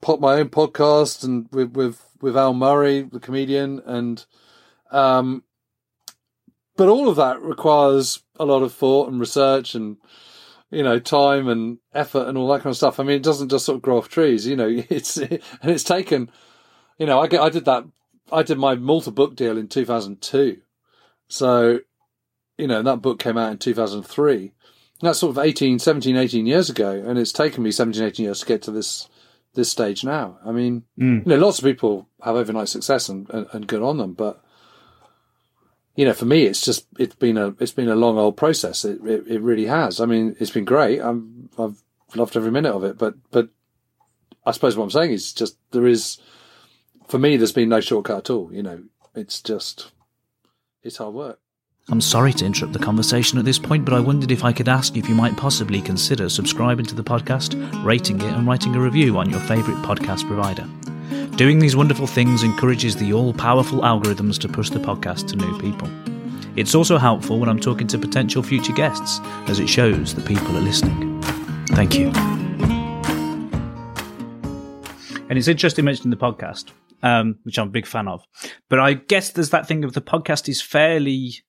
[0.00, 4.24] pop my own podcast and with with with Al Murray, the comedian, and
[4.90, 5.44] um,
[6.76, 9.96] but all of that requires a lot of thought and research and
[10.70, 13.00] you know, time and effort and all that kind of stuff.
[13.00, 15.84] I mean, it doesn't just sort of grow off trees, you know, it's, and it's
[15.84, 16.30] taken,
[16.98, 17.84] you know, I, get- I did that,
[18.30, 20.58] I did my Malta book deal in 2002.
[21.28, 21.80] So,
[22.58, 24.52] you know, that book came out in 2003.
[25.00, 26.90] That's sort of 18, 17, 18 years ago.
[26.90, 29.08] And it's taken me 17, 18 years to get to this,
[29.54, 30.38] this stage now.
[30.44, 31.24] I mean, Mm.
[31.26, 34.42] you know, lots of people have overnight success and, and, and good on them, but,
[35.96, 38.84] you know, for me, it's just it's been a it's been a long old process.
[38.84, 40.00] It it, it really has.
[40.00, 41.00] I mean, it's been great.
[41.00, 41.82] I'm I've
[42.14, 42.96] loved every minute of it.
[42.98, 43.48] But but
[44.46, 46.18] I suppose what I'm saying is just there is
[47.08, 47.36] for me.
[47.36, 48.52] There's been no shortcut at all.
[48.52, 48.82] You know,
[49.16, 49.90] it's just
[50.84, 51.40] it's hard work.
[51.90, 54.68] I'm sorry to interrupt the conversation at this point, but I wondered if I could
[54.68, 58.80] ask if you might possibly consider subscribing to the podcast, rating it, and writing a
[58.80, 60.68] review on your favourite podcast provider.
[61.36, 65.58] Doing these wonderful things encourages the all powerful algorithms to push the podcast to new
[65.60, 65.88] people.
[66.56, 70.58] It's also helpful when I'm talking to potential future guests, as it shows that people
[70.58, 71.22] are listening.
[71.68, 72.08] Thank you.
[75.30, 76.70] And it's interesting mentioning the podcast,
[77.02, 78.26] um, which I'm a big fan of.
[78.68, 81.44] But I guess there's that thing of the podcast is fairly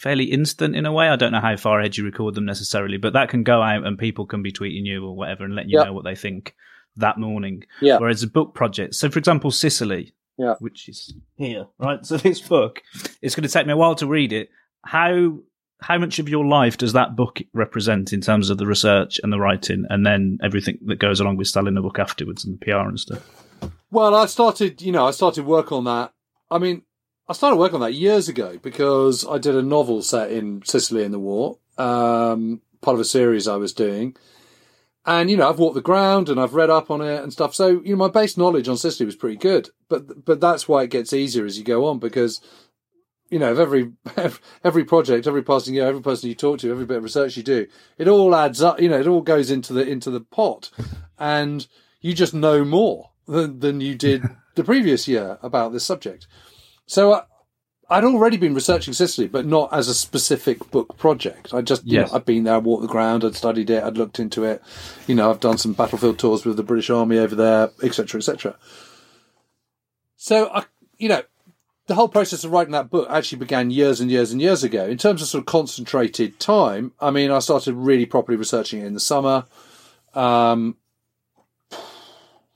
[0.00, 1.08] fairly instant in a way.
[1.08, 3.86] I don't know how far ahead you record them necessarily, but that can go out
[3.86, 5.86] and people can be tweeting you or whatever and letting you Yep.
[5.86, 6.54] know what they think
[6.96, 7.64] that morning.
[7.80, 7.98] Yeah.
[7.98, 10.54] Whereas a book project, so for example, Sicily, Yeah.
[10.58, 12.04] which is here, right?
[12.06, 12.82] So this book,
[13.20, 14.48] it's going to take me a while to read it.
[14.84, 15.38] How
[15.82, 19.32] how much of your life does that book represent in terms of the research and
[19.32, 22.64] the writing, and then everything that goes along with selling the book afterwards and the
[22.64, 23.22] PR and stuff?
[23.90, 26.12] Well, I started, you know, I started work on that.
[26.50, 26.82] I mean,
[27.30, 31.04] I started work on that years ago because I did a novel set in Sicily
[31.04, 34.16] in the war, um, part of a series I was doing.
[35.06, 37.54] And, you know, I've walked the ground and I've read up on it and stuff.
[37.54, 39.68] So, you know, my base knowledge on Sicily was pretty good.
[39.88, 42.40] But, but that's why it gets easier as you go on because,
[43.30, 43.92] you know, every,
[44.64, 47.44] every project, every passing year, every person you talk to, every bit of research you
[47.44, 50.70] do, it all adds up, you know, it all goes into the, into the pot
[51.16, 51.68] and
[52.00, 54.24] you just know more than, than you did
[54.56, 56.26] the previous year about this subject.
[56.90, 57.22] So I,
[57.88, 61.54] I'd already been researching Sicily, but not as a specific book project.
[61.54, 63.96] I just, you know, I'd been there, I'd walked the ground, I'd studied it, I'd
[63.96, 64.60] looked into it.
[65.06, 68.56] You know, I've done some battlefield tours with the British Army over there, etc., etc.
[70.16, 70.64] So I,
[70.98, 71.22] you know,
[71.86, 74.84] the whole process of writing that book actually began years and years and years ago.
[74.88, 78.86] In terms of sort of concentrated time, I mean, I started really properly researching it
[78.86, 79.44] in the summer.
[80.12, 80.76] Um,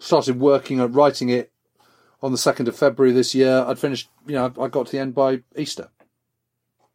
[0.00, 1.52] started working at writing it
[2.24, 3.62] on the 2nd of February this year.
[3.68, 5.90] I'd finished, you know, I got to the end by Easter.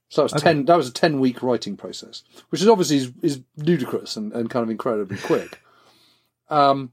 [0.10, 3.12] So it was 10, that was a 10 week writing process, which is obviously is,
[3.22, 5.62] is ludicrous and, and kind of incredibly quick.
[6.50, 6.92] Um,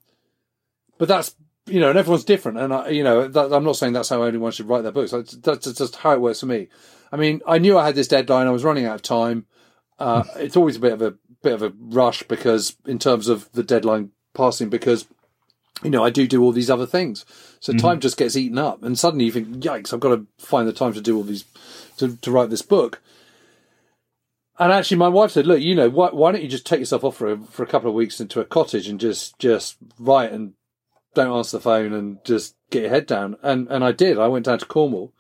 [0.98, 2.58] but that's, you know, and everyone's different.
[2.58, 5.12] And I, you know, that, I'm not saying that's how anyone should write their books.
[5.12, 6.68] That's, that's just how it works for me.
[7.10, 8.46] I mean, I knew I had this deadline.
[8.46, 9.46] I was running out of time.
[9.98, 13.50] Uh, it's always a bit of a bit of a rush because in terms of
[13.52, 15.06] the deadline passing, because
[15.82, 17.24] you know, I do do all these other things.
[17.60, 17.86] So mm-hmm.
[17.86, 20.72] time just gets eaten up and suddenly you think, yikes, I've got to find the
[20.72, 21.44] time to do all these,
[21.98, 23.00] to, to write this book.
[24.58, 27.04] And actually my wife said, look, you know, why, why don't you just take yourself
[27.04, 30.32] off for a, for a couple of weeks into a cottage and just, just write
[30.32, 30.54] and
[31.14, 33.36] don't answer the phone and just get your head down.
[33.42, 34.18] And, and I did.
[34.18, 35.12] I went down to Cornwall.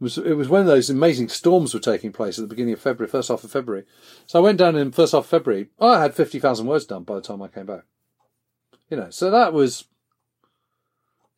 [0.00, 2.80] It was, it was when those amazing storms were taking place at the beginning of
[2.80, 3.84] February, first half of February.
[4.26, 5.68] So I went down in first half of February.
[5.80, 7.84] I had 50,000 words done by the time I came back.
[8.90, 9.84] You know, so that was,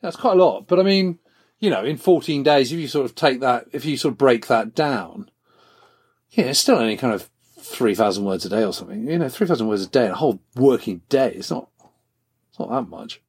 [0.06, 0.68] that's quite a lot.
[0.68, 1.18] But I mean,
[1.58, 4.18] you know, in 14 days, if you sort of take that, if you sort of
[4.18, 5.30] break that down,
[6.30, 9.08] yeah, it's still only kind of 3,000 words a day or something.
[9.08, 11.32] You know, 3,000 words a day a whole working day.
[11.34, 11.68] It's not,
[12.50, 13.20] it's not that much.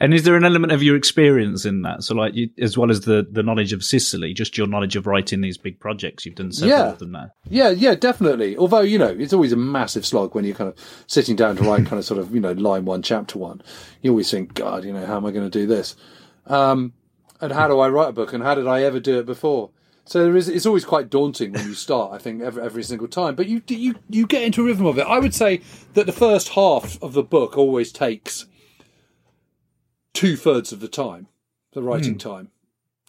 [0.00, 2.02] And is there an element of your experience in that?
[2.02, 5.06] So, like, you, as well as the, the knowledge of Sicily, just your knowledge of
[5.06, 6.92] writing these big projects, you've done several Yeah.
[6.92, 7.30] of them now.
[7.50, 8.56] Yeah, yeah, definitely.
[8.56, 11.64] Although, you know, it's always a massive slog when you're kind of sitting down to
[11.64, 13.60] write kind of sort of, you know, line one, chapter one.
[14.00, 15.96] You always think, God, you know, how am I going to do this?
[16.46, 16.94] Um,
[17.40, 19.70] and how do I write a book, and how did I ever do it before?
[20.06, 22.12] So there is, it's always quite daunting when you start.
[22.14, 24.98] I think every, every single time, but you you you get into a rhythm of
[24.98, 25.06] it.
[25.06, 25.60] I would say
[25.92, 28.46] that the first half of the book always takes
[30.18, 31.28] two thirds of the time,
[31.74, 32.18] the writing Hmm.
[32.18, 32.50] time,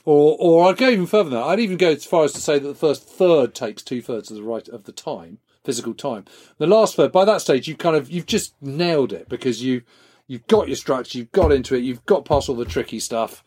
[0.06, 1.46] or or I'd go even further than that.
[1.48, 4.30] I'd even go as far as to say that the first third takes two thirds
[4.30, 6.26] of the right of the time, physical time.
[6.60, 9.82] The last third, by that stage, you've kind of you've just nailed it because you
[10.28, 13.44] you've got your structure, you've got into it, you've got past all the tricky stuff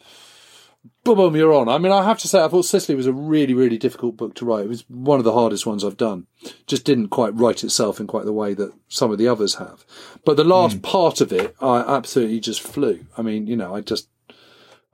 [1.05, 1.68] boom, boom, you're on.
[1.68, 4.35] I mean, I have to say, I thought Sicily was a really, really difficult book
[4.37, 4.64] to write.
[4.64, 6.27] It was one of the hardest ones I've done.
[6.66, 9.85] Just didn't quite write itself in quite the way that some of the others have.
[10.25, 13.07] But the last part of it, I absolutely just flew.
[13.16, 14.09] I mean, you know, I just,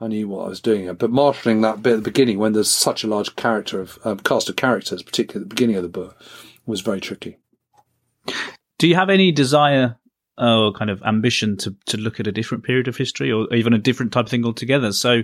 [0.00, 0.92] I knew what I was doing.
[0.94, 4.18] But marshalling that bit at the beginning, when there's such a large character of um,
[4.18, 6.20] cast of characters, particularly at the beginning of the book,
[6.66, 7.38] was very tricky.
[8.78, 9.96] Do you have any desire
[10.36, 13.72] or kind of ambition to, to look at a different period of history or even
[13.72, 14.92] a different type of thing altogether?
[14.92, 15.22] So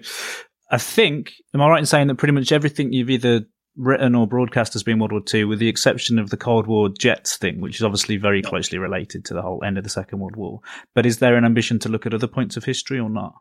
[0.74, 3.42] I think, am I right in saying that pretty much everything you've either
[3.76, 6.88] written or broadcast has been World War II, with the exception of the Cold War
[6.88, 10.18] jets thing, which is obviously very closely related to the whole end of the Second
[10.18, 10.58] World War.
[10.92, 13.34] But is there an ambition to look at other points of history or not?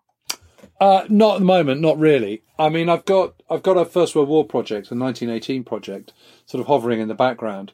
[0.80, 2.44] Uh, not at the moment, not really.
[2.60, 6.14] I mean, I've got I've got a First World War project, a 1918 project,
[6.46, 7.74] sort of hovering in the background.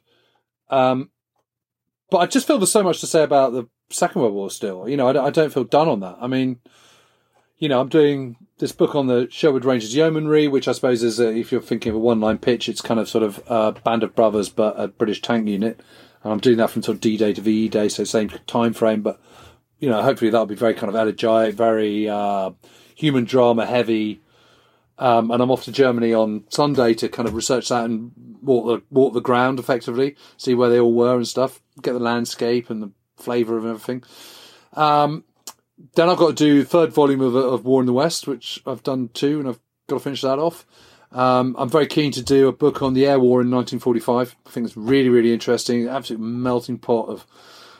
[0.69, 1.09] Um,
[2.09, 4.87] but I just feel there's so much to say about the Second World War still.
[4.87, 6.15] You know, I, don't- I don't feel done on that.
[6.21, 6.61] I mean,
[7.57, 11.19] you know, I'm doing this book on the Sherwood Rangers Yeomanry, which I suppose is,
[11.19, 13.71] a, if you're thinking of a one line pitch, it's kind of sort of a
[13.71, 15.79] band of brothers, but a British tank unit.
[16.23, 18.73] And I'm doing that from sort of D Day to VE Day, so same time
[18.73, 19.19] frame, but
[19.79, 22.51] you know, hopefully that'll be very kind of elegiac, very uh,
[22.95, 24.21] human drama heavy.
[24.97, 28.65] Um, and I'm off to Germany on Sunday to kind of research that and walk
[28.65, 32.69] the walk the ground effectively, see where they all were and stuff, get the landscape
[32.69, 34.03] and the flavour of everything.
[34.73, 35.23] Um,
[35.95, 38.83] then I've got to do third volume of, of War in the West, which I've
[38.83, 40.65] done too, and I've got to finish that off.
[41.11, 44.35] Um, I'm very keen to do a book on the air war in 1945.
[44.45, 45.87] I think it's really, really interesting.
[45.87, 47.25] Absolute melting pot of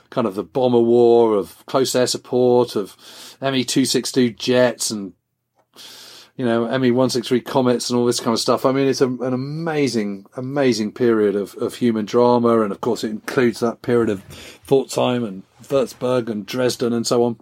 [0.10, 2.96] kind of the bomber war, of close air support, of
[3.42, 5.14] ME 262 jets and,
[6.36, 8.66] you know, ME 163 comets and all this kind of stuff.
[8.66, 12.62] I mean, it's a, an amazing, amazing period of, of human drama.
[12.62, 14.28] And of course, it includes that period of
[14.68, 17.40] Pforzheim and Würzburg and Dresden and so on.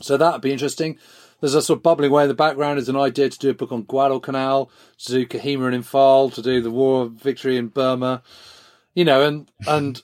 [0.00, 0.98] So that would be interesting.
[1.40, 3.54] There's a sort of bubbling away in the background is an idea to do a
[3.54, 7.66] book on Guadalcanal, to do Kohima and Imphal, to do the War of Victory in
[7.66, 8.22] Burma,
[8.94, 10.02] you know, and and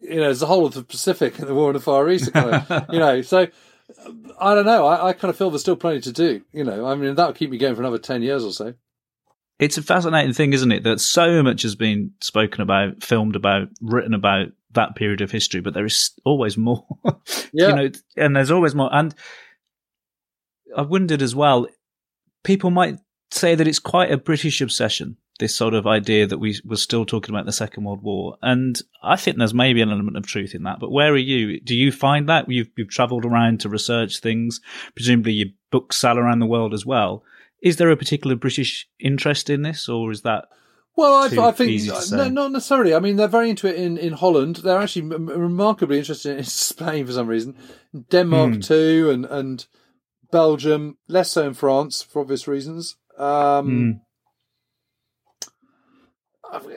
[0.00, 2.32] you know, there's the whole of the Pacific and the War in the Far East,
[2.32, 3.22] kind of, you know.
[3.22, 3.46] So
[4.40, 4.86] I don't know.
[4.86, 6.42] I, I kind of feel there's still plenty to do.
[6.52, 8.74] You know, I mean, that'll keep me going for another ten years or so.
[9.60, 10.84] It's a fascinating thing, isn't it?
[10.84, 15.60] That so much has been spoken about, filmed about, written about that period of history,
[15.60, 16.86] but there is always more.
[17.52, 17.70] Yeah.
[17.70, 18.90] you know, and there's always more.
[18.92, 19.12] And
[20.76, 21.66] I wondered as well,
[22.44, 22.98] people might
[23.32, 27.04] say that it's quite a British obsession, this sort of idea that we were still
[27.04, 28.36] talking about the Second World War.
[28.42, 30.78] And I think there's maybe an element of truth in that.
[30.78, 31.60] But where are you?
[31.60, 32.48] Do you find that?
[32.48, 34.60] You've, you've traveled around to research things.
[34.94, 37.24] Presumably your books sell around the world as well.
[37.62, 40.46] Is there a particular British interest in this, or is that
[40.96, 42.16] Well, I, I think easy to say.
[42.16, 42.94] no, not necessarily.
[42.94, 44.56] I mean, they're very into it in, in Holland.
[44.56, 47.56] They're actually m- remarkably interested in Spain for some reason.
[48.10, 48.60] Denmark Hmm.
[48.60, 49.66] too, and and
[50.30, 50.98] Belgium.
[51.08, 52.96] Less so in France for obvious reasons.
[53.18, 54.00] Um,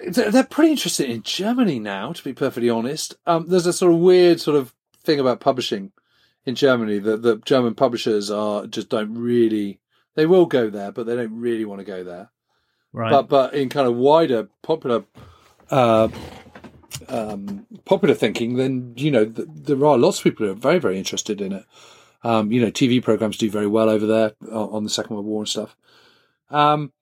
[0.08, 3.15] they're, they're pretty interested in Germany now, to be perfectly honest.
[3.26, 4.73] Um, there's a sort of weird sort of
[5.04, 5.91] thing about publishing
[6.45, 9.80] in Germany that the German publishers are just don't really.
[10.15, 12.30] They will go there, but they don't really want to go there
[12.93, 13.12] right?
[13.12, 15.03] but but in kind of wider popular
[15.69, 16.08] uh,
[17.10, 20.79] um, popular thinking, then you know th- there are lots of people who are very
[20.79, 21.65] very interested in it.
[22.23, 25.41] Um, you know, TV programs do very well over there on, the Second World War
[25.41, 25.75] and stuff.
[26.49, 26.93] Um,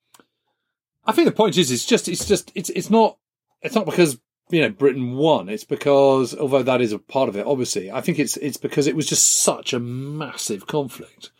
[1.05, 3.17] I think the point is, it's just it's just it's it's not
[3.61, 5.47] it's not because you know Britain won.
[5.47, 8.87] It's because although that is a part of it, obviously, I think it's it's because
[8.87, 11.31] it was just such a massive conflict.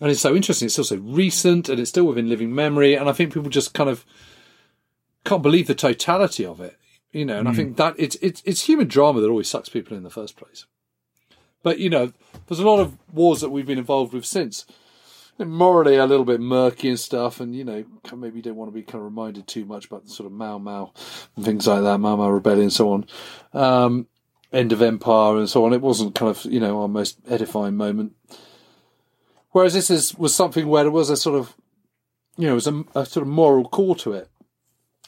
[0.00, 0.66] And it's so interesting.
[0.66, 2.94] It's still so recent, and it's still within living memory.
[2.94, 4.04] And I think people just kind of
[5.24, 6.78] can't believe the totality of it,
[7.12, 7.38] you know.
[7.38, 10.10] And I think that it's it's it's human drama that always sucks people in the
[10.10, 10.66] first place.
[11.62, 12.12] But you know,
[12.46, 14.64] there's a lot of wars that we've been involved with since,
[15.38, 17.40] morally a little bit murky and stuff.
[17.40, 17.84] And you know,
[18.16, 20.32] maybe you don't want to be kind of reminded too much about the sort of
[20.32, 20.92] Mau Mau
[21.36, 23.06] and things like that, Mau Mau rebellion, and so on.
[23.52, 24.06] Um,
[24.52, 25.72] end of empire and so on.
[25.72, 28.14] It wasn't kind of you know our most edifying moment.
[29.52, 31.54] Whereas this is was something where there was a sort of,
[32.36, 34.28] you know, it was a, a sort of moral core to it.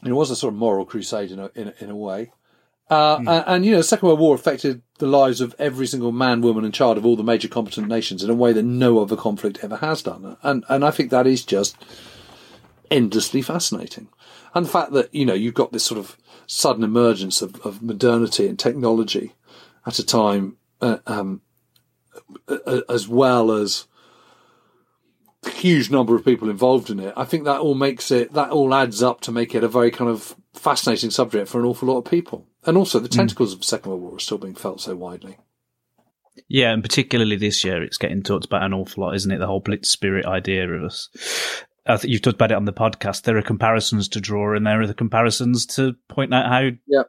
[0.05, 2.33] It was a sort of moral crusade in a in a, in a way,
[2.91, 6.13] Uh, and, and, you know, the Second World War affected the lives of every single
[6.13, 8.99] man, woman, and child of all the major competent nations in a way that no
[8.99, 10.37] other conflict ever has done.
[10.43, 11.77] And and I think that is just
[12.91, 14.09] endlessly fascinating.
[14.55, 17.83] And the fact that you know you've got this sort of sudden emergence of, of
[17.83, 19.33] modernity and technology
[19.87, 21.41] at a time, uh, um,
[22.89, 23.87] as well as
[25.51, 27.15] huge number of people involved in it.
[27.17, 29.91] I think that all makes it that all adds up to make it a very
[29.91, 32.47] kind of fascinating subject for an awful lot of people.
[32.65, 33.17] And also, the hmm.
[33.17, 33.55] tentacles mm.
[33.55, 35.39] of the Second World War are still being felt so widely.
[36.49, 39.39] Yeah, and particularly this year, it's getting talked about an awful lot, isn't it?
[39.39, 41.09] The whole Blitz spirit idea of us.
[41.87, 43.23] I think you've talked about it on the podcast.
[43.23, 47.03] There are comparisons to draw, and there are the comparisons to point out how yeah.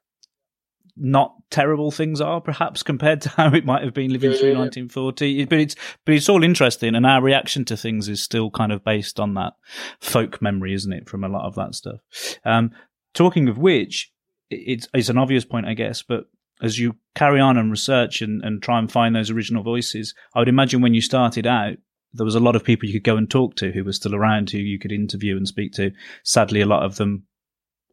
[0.96, 4.52] Not terrible things are, perhaps compared to how it might have been living yeah, through
[4.52, 5.46] yeah, 1940.
[5.46, 5.76] But it's
[6.06, 9.34] but it's all interesting, and our reaction to things is still kind of based on
[9.36, 9.54] that
[10.00, 11.10] folk memory, isn't it?
[11.10, 12.00] From a lot of that stuff.
[12.46, 12.72] Um,
[13.14, 14.12] talking of which,
[14.50, 16.26] it's, it's an obvious point, I guess, but
[16.62, 20.40] as you carry on and research and, and try and find those original voices, I
[20.40, 21.78] would imagine when you started out,
[22.14, 24.14] there was a lot of people you could go and talk to who were still
[24.16, 25.92] around, who you could interview and speak to.
[26.24, 27.26] Sadly, a lot of them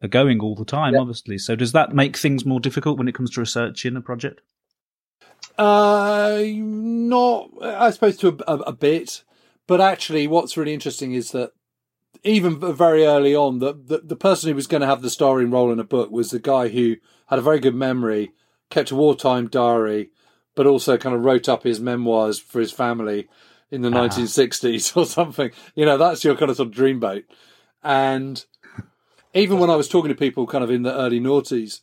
[0.01, 1.01] are going all the time, yep.
[1.01, 1.37] obviously.
[1.37, 4.41] So does that make things more difficult when it comes to researching a project?
[5.57, 9.23] Uh, not, I suppose, to a, a, a bit.
[9.67, 11.51] But actually, what's really interesting is that
[12.23, 15.51] even very early on, the, the, the person who was going to have the starring
[15.51, 16.97] role in a book was the guy who
[17.27, 18.33] had a very good memory,
[18.69, 20.11] kept a wartime diary,
[20.55, 23.29] but also kind of wrote up his memoirs for his family
[23.69, 24.09] in the uh-huh.
[24.09, 25.51] 1960s or something.
[25.75, 27.23] You know, that's your kind of sort of dreamboat.
[27.83, 28.43] And
[29.33, 31.81] even when I was talking to people kind of in the early noughties,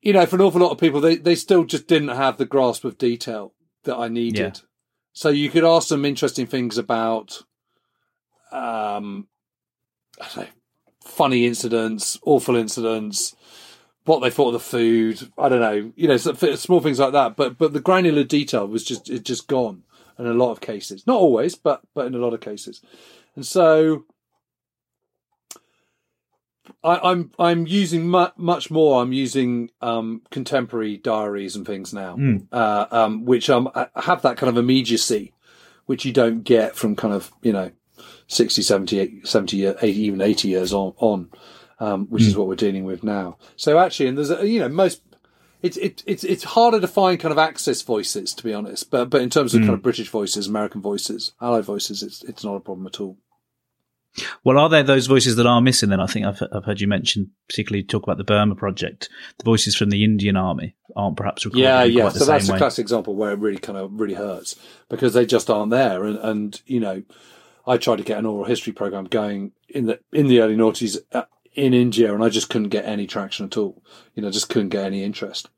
[0.00, 2.46] you know, for an awful lot of people, they, they still just didn't have the
[2.46, 3.52] grasp of detail
[3.84, 4.56] that I needed.
[4.56, 4.66] Yeah.
[5.12, 7.42] So you could ask some interesting things about
[8.52, 9.28] um,
[10.20, 10.50] I don't know,
[11.04, 13.34] funny incidents, awful incidents,
[14.04, 15.30] what they thought of the food.
[15.38, 17.36] I don't know, you know, small things like that.
[17.36, 19.82] But but the granular detail was just it just gone
[20.18, 21.06] in a lot of cases.
[21.06, 22.82] Not always, but but in a lot of cases.
[23.36, 24.04] And so
[26.82, 29.02] I, am I'm, I'm using mu- much more.
[29.02, 32.46] I'm using um, contemporary diaries and things now, mm.
[32.52, 35.32] uh, um, which um, have that kind of immediacy,
[35.86, 37.70] which you don't get from kind of you know
[38.30, 41.30] 60, 70, 70 80, even 80 years on, on
[41.80, 42.26] um, which mm.
[42.26, 42.38] is hmm.
[42.38, 43.38] what we're dealing with now.
[43.56, 45.02] So actually, and there's, a, you know, most,
[45.62, 48.90] it's, it, it's, it's harder to find kind of Axis voices, to be honest.
[48.90, 49.64] But, but in terms of mm.
[49.64, 53.16] kind of British voices, American voices, Allied voices, it's, it's not a problem at all.
[54.44, 56.00] Well, are there those voices that are missing then?
[56.00, 59.08] I think I've, I've heard you mention, particularly talk about the Burma project.
[59.38, 61.62] The voices from the Indian army aren't perhaps recorded.
[61.62, 62.08] Yeah, yeah.
[62.08, 64.56] so that's a classic example where it really kind of really hurts
[64.88, 66.04] because they just aren't there.
[66.04, 67.02] And, and you know,
[67.66, 70.98] I tried to get an oral history program going in the in the early noughties
[71.12, 73.82] uh, in India, and I just couldn't get any traction at all.
[74.14, 75.48] You know, just couldn't get any interest.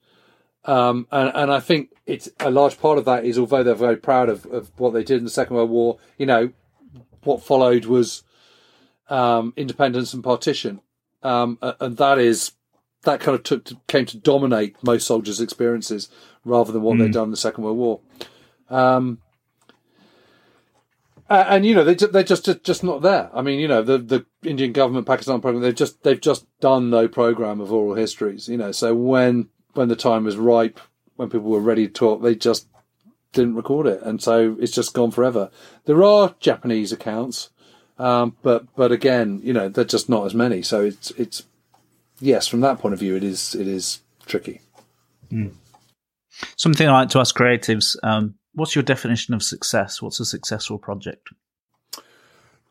[0.64, 3.96] Um, and, and I think it's a large part of that is although they're very
[3.96, 6.52] proud of, of what they did in the Second World War, you know,
[7.24, 8.22] what followed was
[9.08, 10.80] um, independence and partition,
[11.22, 12.52] um, and that is
[13.02, 16.08] that kind of took to, came to dominate most soldiers' experiences
[16.44, 17.00] rather than what mm.
[17.00, 18.00] they'd done in the Second World War.
[18.70, 19.18] Um,
[21.28, 23.30] and you know they they're just just not there.
[23.32, 26.90] I mean, you know the the Indian government Pakistan program they've just they've just done
[26.90, 28.48] no program of oral histories.
[28.48, 30.80] You know, so when when the time was ripe,
[31.16, 32.68] when people were ready to talk, they just
[33.32, 35.50] didn't record it, and so it's just gone forever.
[35.86, 37.50] There are Japanese accounts,
[37.98, 40.62] um, but but again, you know, they're just not as many.
[40.62, 41.44] So it's it's
[42.20, 44.60] yes, from that point of view, it is it is tricky.
[45.30, 45.52] Mm.
[46.56, 47.96] Something I like to ask creatives.
[48.02, 50.00] Um, what's your definition of success?
[50.00, 51.28] What's a successful project?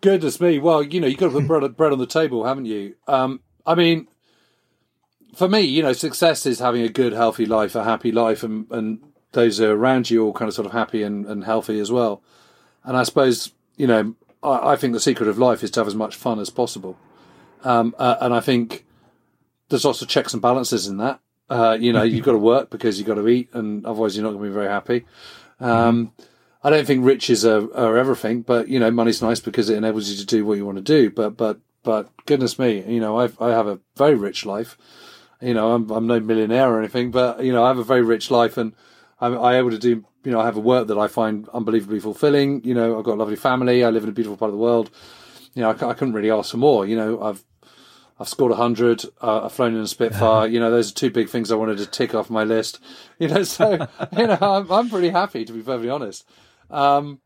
[0.01, 0.59] Goodness me!
[0.59, 2.95] Well, you know, you've got to put bread, bread on the table, haven't you?
[3.07, 4.07] Um, I mean,
[5.35, 8.65] for me, you know, success is having a good, healthy life, a happy life, and
[8.71, 8.99] and
[9.33, 12.21] those around you all kind of sort of happy and, and healthy as well.
[12.83, 15.87] And I suppose, you know, I, I think the secret of life is to have
[15.87, 16.97] as much fun as possible.
[17.63, 18.85] Um, uh, and I think
[19.69, 21.19] there's lots of checks and balances in that.
[21.49, 24.23] Uh, you know, you've got to work because you've got to eat, and otherwise you're
[24.23, 25.05] not going to be very happy.
[25.59, 26.13] Um,
[26.63, 30.09] I don't think riches are, are everything, but you know, money's nice because it enables
[30.09, 31.09] you to do what you want to do.
[31.09, 34.77] But but but goodness me, you know, I've, I have a very rich life.
[35.41, 38.03] You know, I'm I'm no millionaire or anything, but you know, I have a very
[38.03, 38.73] rich life, and
[39.19, 40.05] I'm I able to do.
[40.23, 42.63] You know, I have a work that I find unbelievably fulfilling.
[42.63, 43.83] You know, I've got a lovely family.
[43.83, 44.91] I live in a beautiful part of the world.
[45.55, 46.85] You know, I, I couldn't really ask for more.
[46.85, 47.43] You know, I've
[48.21, 49.03] I've scored 100.
[49.19, 50.47] Uh, I've flown in a Spitfire.
[50.51, 52.79] you know, those are two big things I wanted to tick off my list.
[53.19, 56.27] You know, so, you know, I'm, I'm pretty happy to be perfectly honest.
[56.71, 57.19] Um,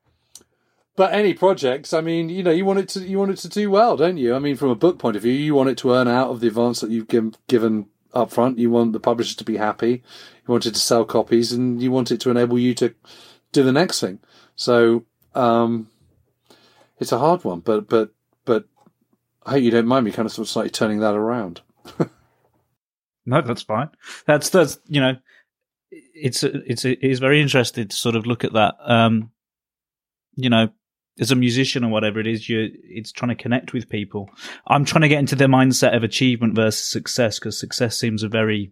[0.98, 3.48] but any projects, I mean, you know, you want it to, you want it to
[3.48, 4.36] do well, don't you?
[4.36, 6.42] I mean, from a book point of view, you want it to earn out of
[6.42, 8.58] the advance that you've given, given up front.
[8.58, 9.92] You want the publisher to be happy.
[9.92, 12.94] You want it to sell copies, and you want it to enable you to
[13.52, 14.20] do the next thing.
[14.56, 15.90] So um,
[17.00, 18.12] it's a hard one, but but
[18.46, 18.66] but
[19.46, 21.62] I hope you don't mind me kind of sort of slightly turning that around.
[23.26, 23.90] no, that's fine.
[24.26, 25.18] That's that's you know,
[25.92, 28.76] it's it's it's very interesting to sort of look at that.
[28.80, 29.32] Um,
[30.36, 30.70] you know,
[31.20, 34.30] as a musician or whatever it is, you it's trying to connect with people.
[34.68, 38.30] I'm trying to get into the mindset of achievement versus success because success seems a
[38.30, 38.72] very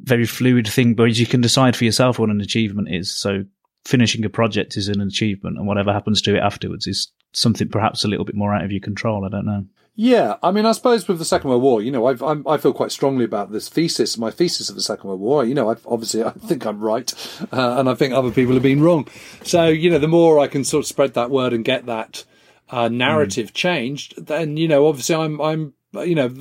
[0.00, 3.14] very fluid thing, but you can decide for yourself what an achievement is.
[3.14, 3.44] So
[3.84, 8.04] finishing a project is an achievement, and whatever happens to it afterwards is something perhaps
[8.04, 9.24] a little bit more out of your control.
[9.24, 9.64] I don't know.
[10.00, 12.56] Yeah, I mean, I suppose with the Second World War, you know, I've, I'm, i
[12.56, 15.44] feel quite strongly about this thesis, my thesis of the Second World War.
[15.44, 17.12] You know, I've, obviously, I think I'm right,
[17.52, 19.08] uh, and I think other people have been wrong.
[19.42, 22.24] So, you know, the more I can sort of spread that word and get that
[22.70, 23.54] uh, narrative mm.
[23.54, 26.32] changed, then you know, obviously, I'm, I'm, you know,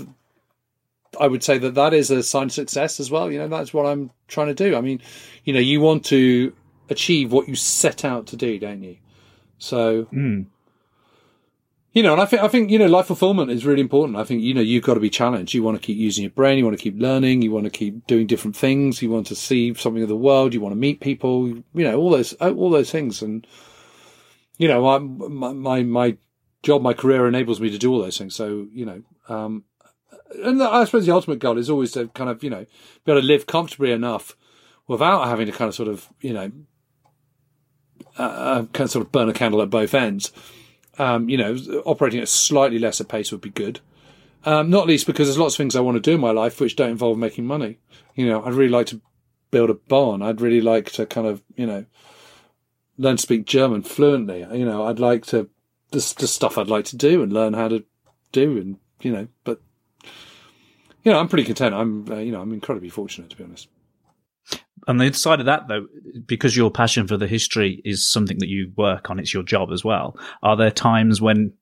[1.19, 3.31] I would say that that is a sign of success as well.
[3.31, 4.75] You know, that's what I'm trying to do.
[4.75, 5.01] I mean,
[5.45, 6.53] you know, you want to
[6.91, 8.97] achieve what you set out to do, don't you?
[9.57, 10.03] So.
[10.13, 10.45] Mm
[11.97, 14.19] you know, and I think I think you know life fulfillment is really important.
[14.19, 15.55] I think you know you've got to be challenged.
[15.55, 16.59] You want to keep using your brain.
[16.59, 17.41] You want to keep learning.
[17.41, 19.01] You want to keep doing different things.
[19.01, 20.53] You want to see something of the world.
[20.53, 21.47] You want to meet people.
[21.47, 23.23] You know, all those all those things.
[23.23, 23.47] And
[24.59, 26.17] you know, my my my
[26.61, 28.35] job, my career enables me to do all those things.
[28.35, 29.63] So you know, um,
[30.43, 32.67] and I suppose the ultimate goal is always to kind of you know
[33.05, 34.37] be able to live comfortably enough
[34.87, 36.51] without having to kind of sort of you know
[38.19, 40.31] uh, uh kind of sort of burn a candle at both ends
[40.97, 43.79] um, you know, operating at a slightly lesser pace would be good.
[44.45, 46.59] Um, not least because there's lots of things I want to do in my life
[46.59, 47.79] which don't involve making money.
[48.15, 49.01] You know, I'd really like to
[49.51, 50.21] build a barn.
[50.21, 51.85] I'd really like to kind of, you know,
[52.97, 54.39] learn to speak German fluently.
[54.39, 55.49] You know, I'd like to,
[55.91, 57.83] the, the stuff I'd like to do and learn how to
[58.31, 59.61] do and, you know, but,
[61.03, 61.75] you know, I'm pretty content.
[61.75, 63.67] I'm, uh, you know, I'm incredibly fortunate to be honest
[64.87, 65.87] on the other side of that, though,
[66.25, 69.71] because your passion for the history is something that you work on, it's your job
[69.71, 70.17] as well.
[70.43, 71.53] Are there times when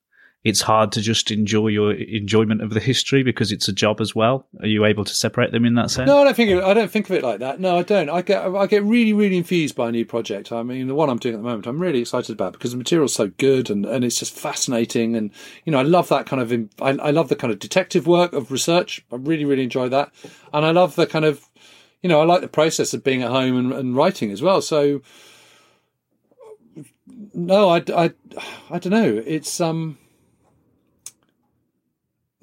[0.45, 4.13] it's hard to just enjoy your enjoyment of the history because it's a job as
[4.13, 4.47] well?
[4.61, 6.07] Are you able to separate them in that sense?
[6.07, 7.59] No, I don't think of, I don't think of it like that.
[7.59, 8.11] No, I don't.
[8.11, 10.51] I get I get really really infused by a new project.
[10.51, 12.77] I mean, the one I'm doing at the moment, I'm really excited about because the
[12.77, 15.15] material's so good and, and it's just fascinating.
[15.15, 15.31] And
[15.65, 18.31] you know, I love that kind of I, I love the kind of detective work
[18.33, 19.03] of research.
[19.11, 20.11] I really really enjoy that,
[20.53, 21.49] and I love the kind of
[22.05, 24.61] you know, I like the process of being at home and, and writing as well.
[24.61, 25.01] So,
[27.33, 28.13] no, I, I,
[28.69, 29.23] I don't know.
[29.25, 29.97] It's um,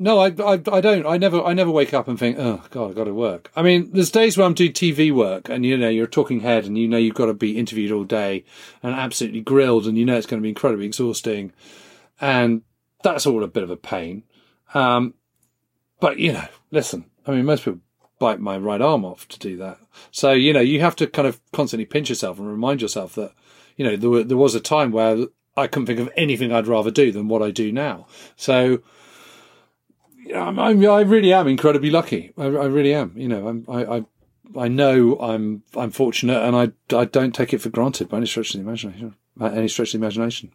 [0.01, 1.07] no, I, I, I don't.
[1.07, 3.53] I never, I never wake up and think, oh God, I've got to work.
[3.55, 6.41] I mean, there's days where I'm doing TV work, and you know, you're a talking
[6.41, 8.45] head, and you know, you've got to be interviewed all day
[8.83, 11.53] and absolutely grilled, and you know, it's going to be incredibly exhausting,
[12.21, 12.63] and
[13.05, 14.25] that's all a bit of a pain.
[14.75, 15.15] Um,
[16.01, 17.79] but you know, listen, I mean, most people
[18.23, 19.79] bite my right arm off to do that.
[20.13, 23.33] So, you know, you have to kind of constantly pinch yourself and remind yourself that,
[23.77, 26.93] you know, there, there was a time where I couldn't think of anything I'd rather
[26.93, 28.07] do than what I do now.
[28.37, 28.81] So,
[30.33, 32.33] I'm, I'm, i really am incredibly lucky.
[32.39, 33.13] I, I really am.
[33.17, 34.05] You know, I'm, I, I,
[34.57, 38.27] I know I'm, I'm fortunate and I, I don't take it for granted by any
[38.27, 40.53] stretch of the imagination, by any stretch of the imagination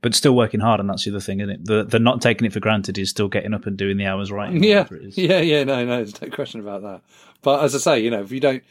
[0.00, 1.64] but still working hard, and that's the other thing, isn't it?
[1.64, 4.32] The the not taking it for granted is still getting up and doing the hours
[4.32, 4.52] right.
[4.52, 5.64] Yeah, yeah, yeah.
[5.64, 7.02] No, no, there's no question about that.
[7.42, 8.62] But as I say, you know, if you don't,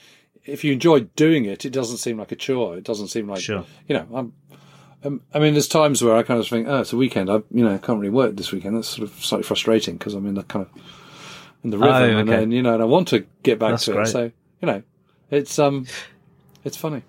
[0.46, 2.78] if you enjoy doing it, it doesn't seem like a chore.
[2.78, 3.66] It doesn't seem like, sure.
[3.88, 4.34] you know, I'm.
[5.04, 7.30] Um, I mean, there's times where I kind of think, oh, it's a weekend.
[7.30, 8.76] I, you know, I can't really work this weekend.
[8.76, 10.84] That's sort of slightly frustrating because I'm in the kind of
[11.64, 12.20] in the rhythm, oh, okay.
[12.20, 14.08] and then you know, and I want to get back That's to great.
[14.08, 14.12] it.
[14.12, 14.32] So
[14.62, 14.84] you know,
[15.30, 15.86] it's um,
[16.64, 17.04] it's funny.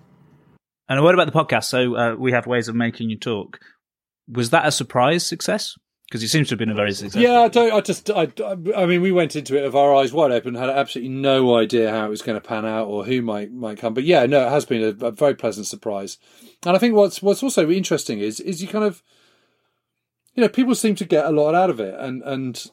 [0.89, 1.65] And what about the podcast?
[1.65, 3.59] So uh, we have ways of making you talk
[4.27, 5.77] was that a surprise success?
[6.07, 7.21] Because it seems to have been a very successful.
[7.21, 7.73] Yeah, I don't.
[7.73, 8.09] I just.
[8.09, 8.31] I.
[8.77, 11.91] I mean, we went into it with our eyes wide open, had absolutely no idea
[11.91, 13.93] how it was going to pan out or who might might come.
[13.93, 16.17] But yeah, no, it has been a, a very pleasant surprise.
[16.65, 19.03] And I think what's what's also interesting is is you kind of,
[20.33, 22.71] you know, people seem to get a lot out of it, and and,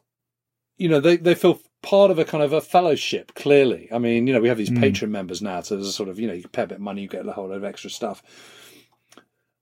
[0.76, 3.34] you know, they they feel part of a kind of a fellowship.
[3.34, 4.78] Clearly, I mean, you know, we have these mm.
[4.78, 6.82] Patreon members now, so there's a sort of you know, you pay a bit of
[6.82, 8.22] money, you get a whole lot of extra stuff.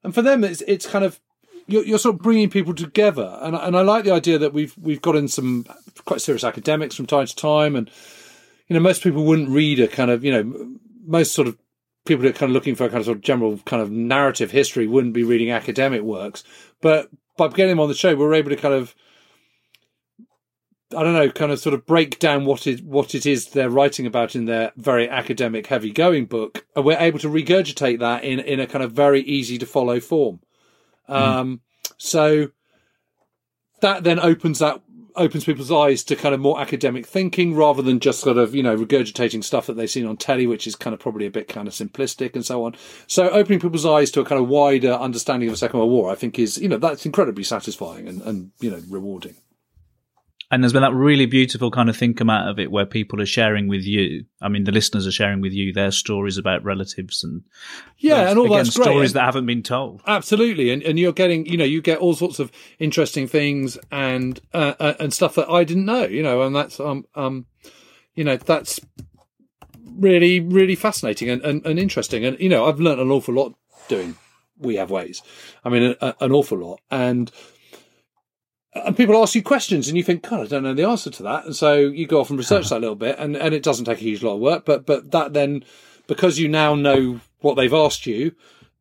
[0.04, 1.18] And for them, it's it's kind of
[1.66, 4.76] you're, you're, sort of bringing people together, and and I like the idea that we've
[4.78, 5.66] we've got in some
[6.04, 7.90] quite serious academics from time to time, and
[8.68, 11.58] you know most people wouldn't read a kind of you know most sort of
[12.04, 14.50] people are kind of looking for a kind of sort of general kind of narrative
[14.50, 16.44] history wouldn't be reading academic works,
[16.80, 18.94] but by getting them on the show, we're able to kind of
[20.96, 23.70] I don't know, kind of sort of break down what it what it is they're
[23.70, 28.24] writing about in their very academic, heavy going book, and we're able to regurgitate that
[28.24, 30.40] in in a kind of very easy to follow form.
[31.12, 31.20] Mm.
[31.20, 31.60] Um,
[32.02, 32.48] So
[33.80, 34.82] that then opens that
[35.14, 38.62] opens people's eyes to kind of more academic thinking rather than just sort of, you
[38.62, 41.48] know, regurgitating stuff that they've seen on telly, which is kind of probably a bit
[41.48, 42.74] kind of simplistic and so on.
[43.06, 46.10] So opening people's eyes to a kind of wider understanding of the Second World War,
[46.10, 49.36] I think is, you know, that's incredibly satisfying and, and you know, rewarding
[50.52, 53.22] and there's been that really beautiful kind of thing come out of it where people
[53.22, 54.26] are sharing with you.
[54.42, 57.42] I mean, the listeners are sharing with you their stories about relatives and
[57.96, 58.84] yeah, and all again, that's great.
[58.84, 60.02] stories that haven't been told.
[60.06, 64.40] Absolutely, and and you're getting you know you get all sorts of interesting things and
[64.52, 66.04] uh, uh, and stuff that I didn't know.
[66.04, 67.46] You know, and that's um um
[68.14, 68.78] you know that's
[69.96, 72.26] really really fascinating and, and, and interesting.
[72.26, 73.54] And you know, I've learned an awful lot
[73.88, 74.16] doing
[74.58, 75.22] we have ways.
[75.64, 77.30] I mean, a, an awful lot and
[78.74, 81.22] and people ask you questions and you think, God, I don't know the answer to
[81.24, 81.44] that.
[81.44, 83.84] And so you go off and research that a little bit and, and it doesn't
[83.84, 85.64] take a huge lot of work, but, but that then,
[86.06, 88.32] because you now know what they've asked you,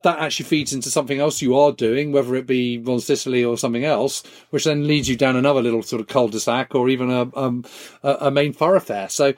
[0.04, 3.58] that actually feeds into something else you are doing, whether it be Ron Sicily or
[3.58, 7.30] something else, which then leads you down another little sort of cul-de-sac or even a,
[7.38, 7.64] um,
[8.02, 9.10] a, a main thoroughfare.
[9.10, 9.34] So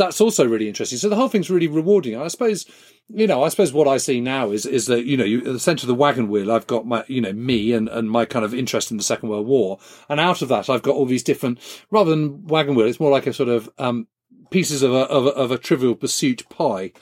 [0.00, 0.98] that's also really interesting.
[0.98, 2.16] So the whole thing's really rewarding.
[2.16, 2.64] I suppose,
[3.08, 5.44] you know, I suppose what I see now is, is that, you know, you, at
[5.44, 8.24] the centre of the wagon wheel, I've got my, you know, me and, and my
[8.24, 9.78] kind of interest in the Second World War.
[10.08, 11.58] And out of that, I've got all these different,
[11.90, 14.06] rather than wagon wheel, it's more like a sort of, um,
[14.48, 16.92] pieces of a, of a, of a trivial pursuit pie,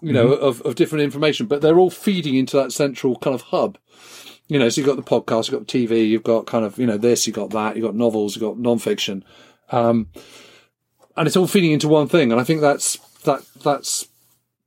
[0.00, 0.44] you know, mm-hmm.
[0.44, 3.78] of, of different information, but they're all feeding into that central kind of hub.
[4.46, 6.78] You know, so you've got the podcast, you've got the TV, you've got kind of,
[6.78, 9.24] you know, this, you've got that, you've got novels, you've got non-fiction.
[9.70, 10.08] Um,
[11.16, 12.32] and it's all feeding into one thing.
[12.32, 14.08] And I think that's that that's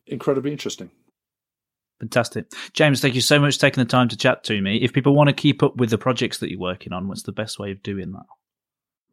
[0.06, 0.91] incredibly interesting.
[2.00, 2.52] Fantastic.
[2.74, 4.78] James, thank you so much for taking the time to chat to me.
[4.78, 7.32] If people want to keep up with the projects that you're working on, what's the
[7.32, 8.26] best way of doing that?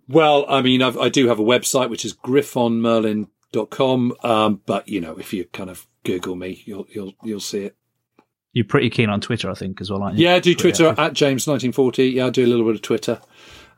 [0.06, 4.12] Well, I mean, I've, i do have a website, which is griffonmerlin.com.
[4.22, 7.74] Um, but, you know, if you kind of Google me, you'll, you'll, you'll see it.
[8.52, 10.26] You're pretty keen on Twitter, I think, as well, aren't you?
[10.26, 12.12] Yeah, I do Twitter at James1940.
[12.12, 13.18] Yeah, I do a little bit of Twitter.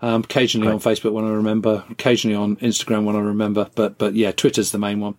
[0.02, 4.14] Um, occasionally on Facebook when I remember, occasionally on Instagram when I remember, but but
[4.14, 5.14] yeah, Twitter's the main one.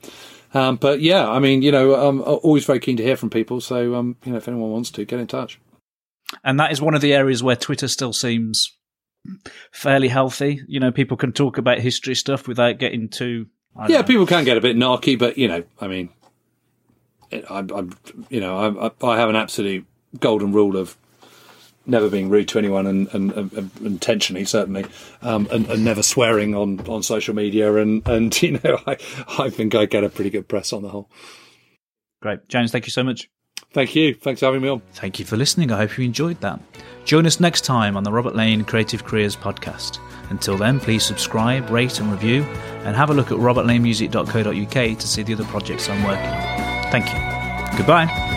[0.53, 3.59] Um, but yeah, I mean, you know, I'm always very keen to hear from people.
[3.59, 5.59] So um, you know, if anyone wants to, get in touch.
[6.43, 8.77] And that is one of the areas where Twitter still seems
[9.71, 10.61] fairly healthy.
[10.67, 13.47] You know, people can talk about history stuff without getting too.
[13.87, 14.03] Yeah, know.
[14.03, 16.09] people can get a bit narky, but you know, I mean,
[17.49, 17.97] I'm, I'm
[18.29, 19.85] you know, I, I have an absolute
[20.19, 20.97] golden rule of
[21.87, 24.85] never being rude to anyone and, and, and intentionally certainly
[25.21, 28.97] um, and, and, never swearing on, on social media and and you know I,
[29.39, 31.09] I think I get a pretty good press on the whole.
[32.21, 32.47] Great.
[32.47, 33.29] James thank you so much.
[33.73, 34.13] Thank you.
[34.13, 34.81] Thanks for having me on.
[34.93, 35.71] Thank you for listening.
[35.71, 36.59] I hope you enjoyed that.
[37.05, 39.99] Join us next time on the Robert Lane Creative Careers podcast.
[40.29, 42.43] Until then please subscribe rate and review
[42.83, 46.91] and have a look at robertlanemusic.co.uk to see the other projects I'm working on.
[46.91, 47.77] Thank you.
[47.77, 48.36] Goodbye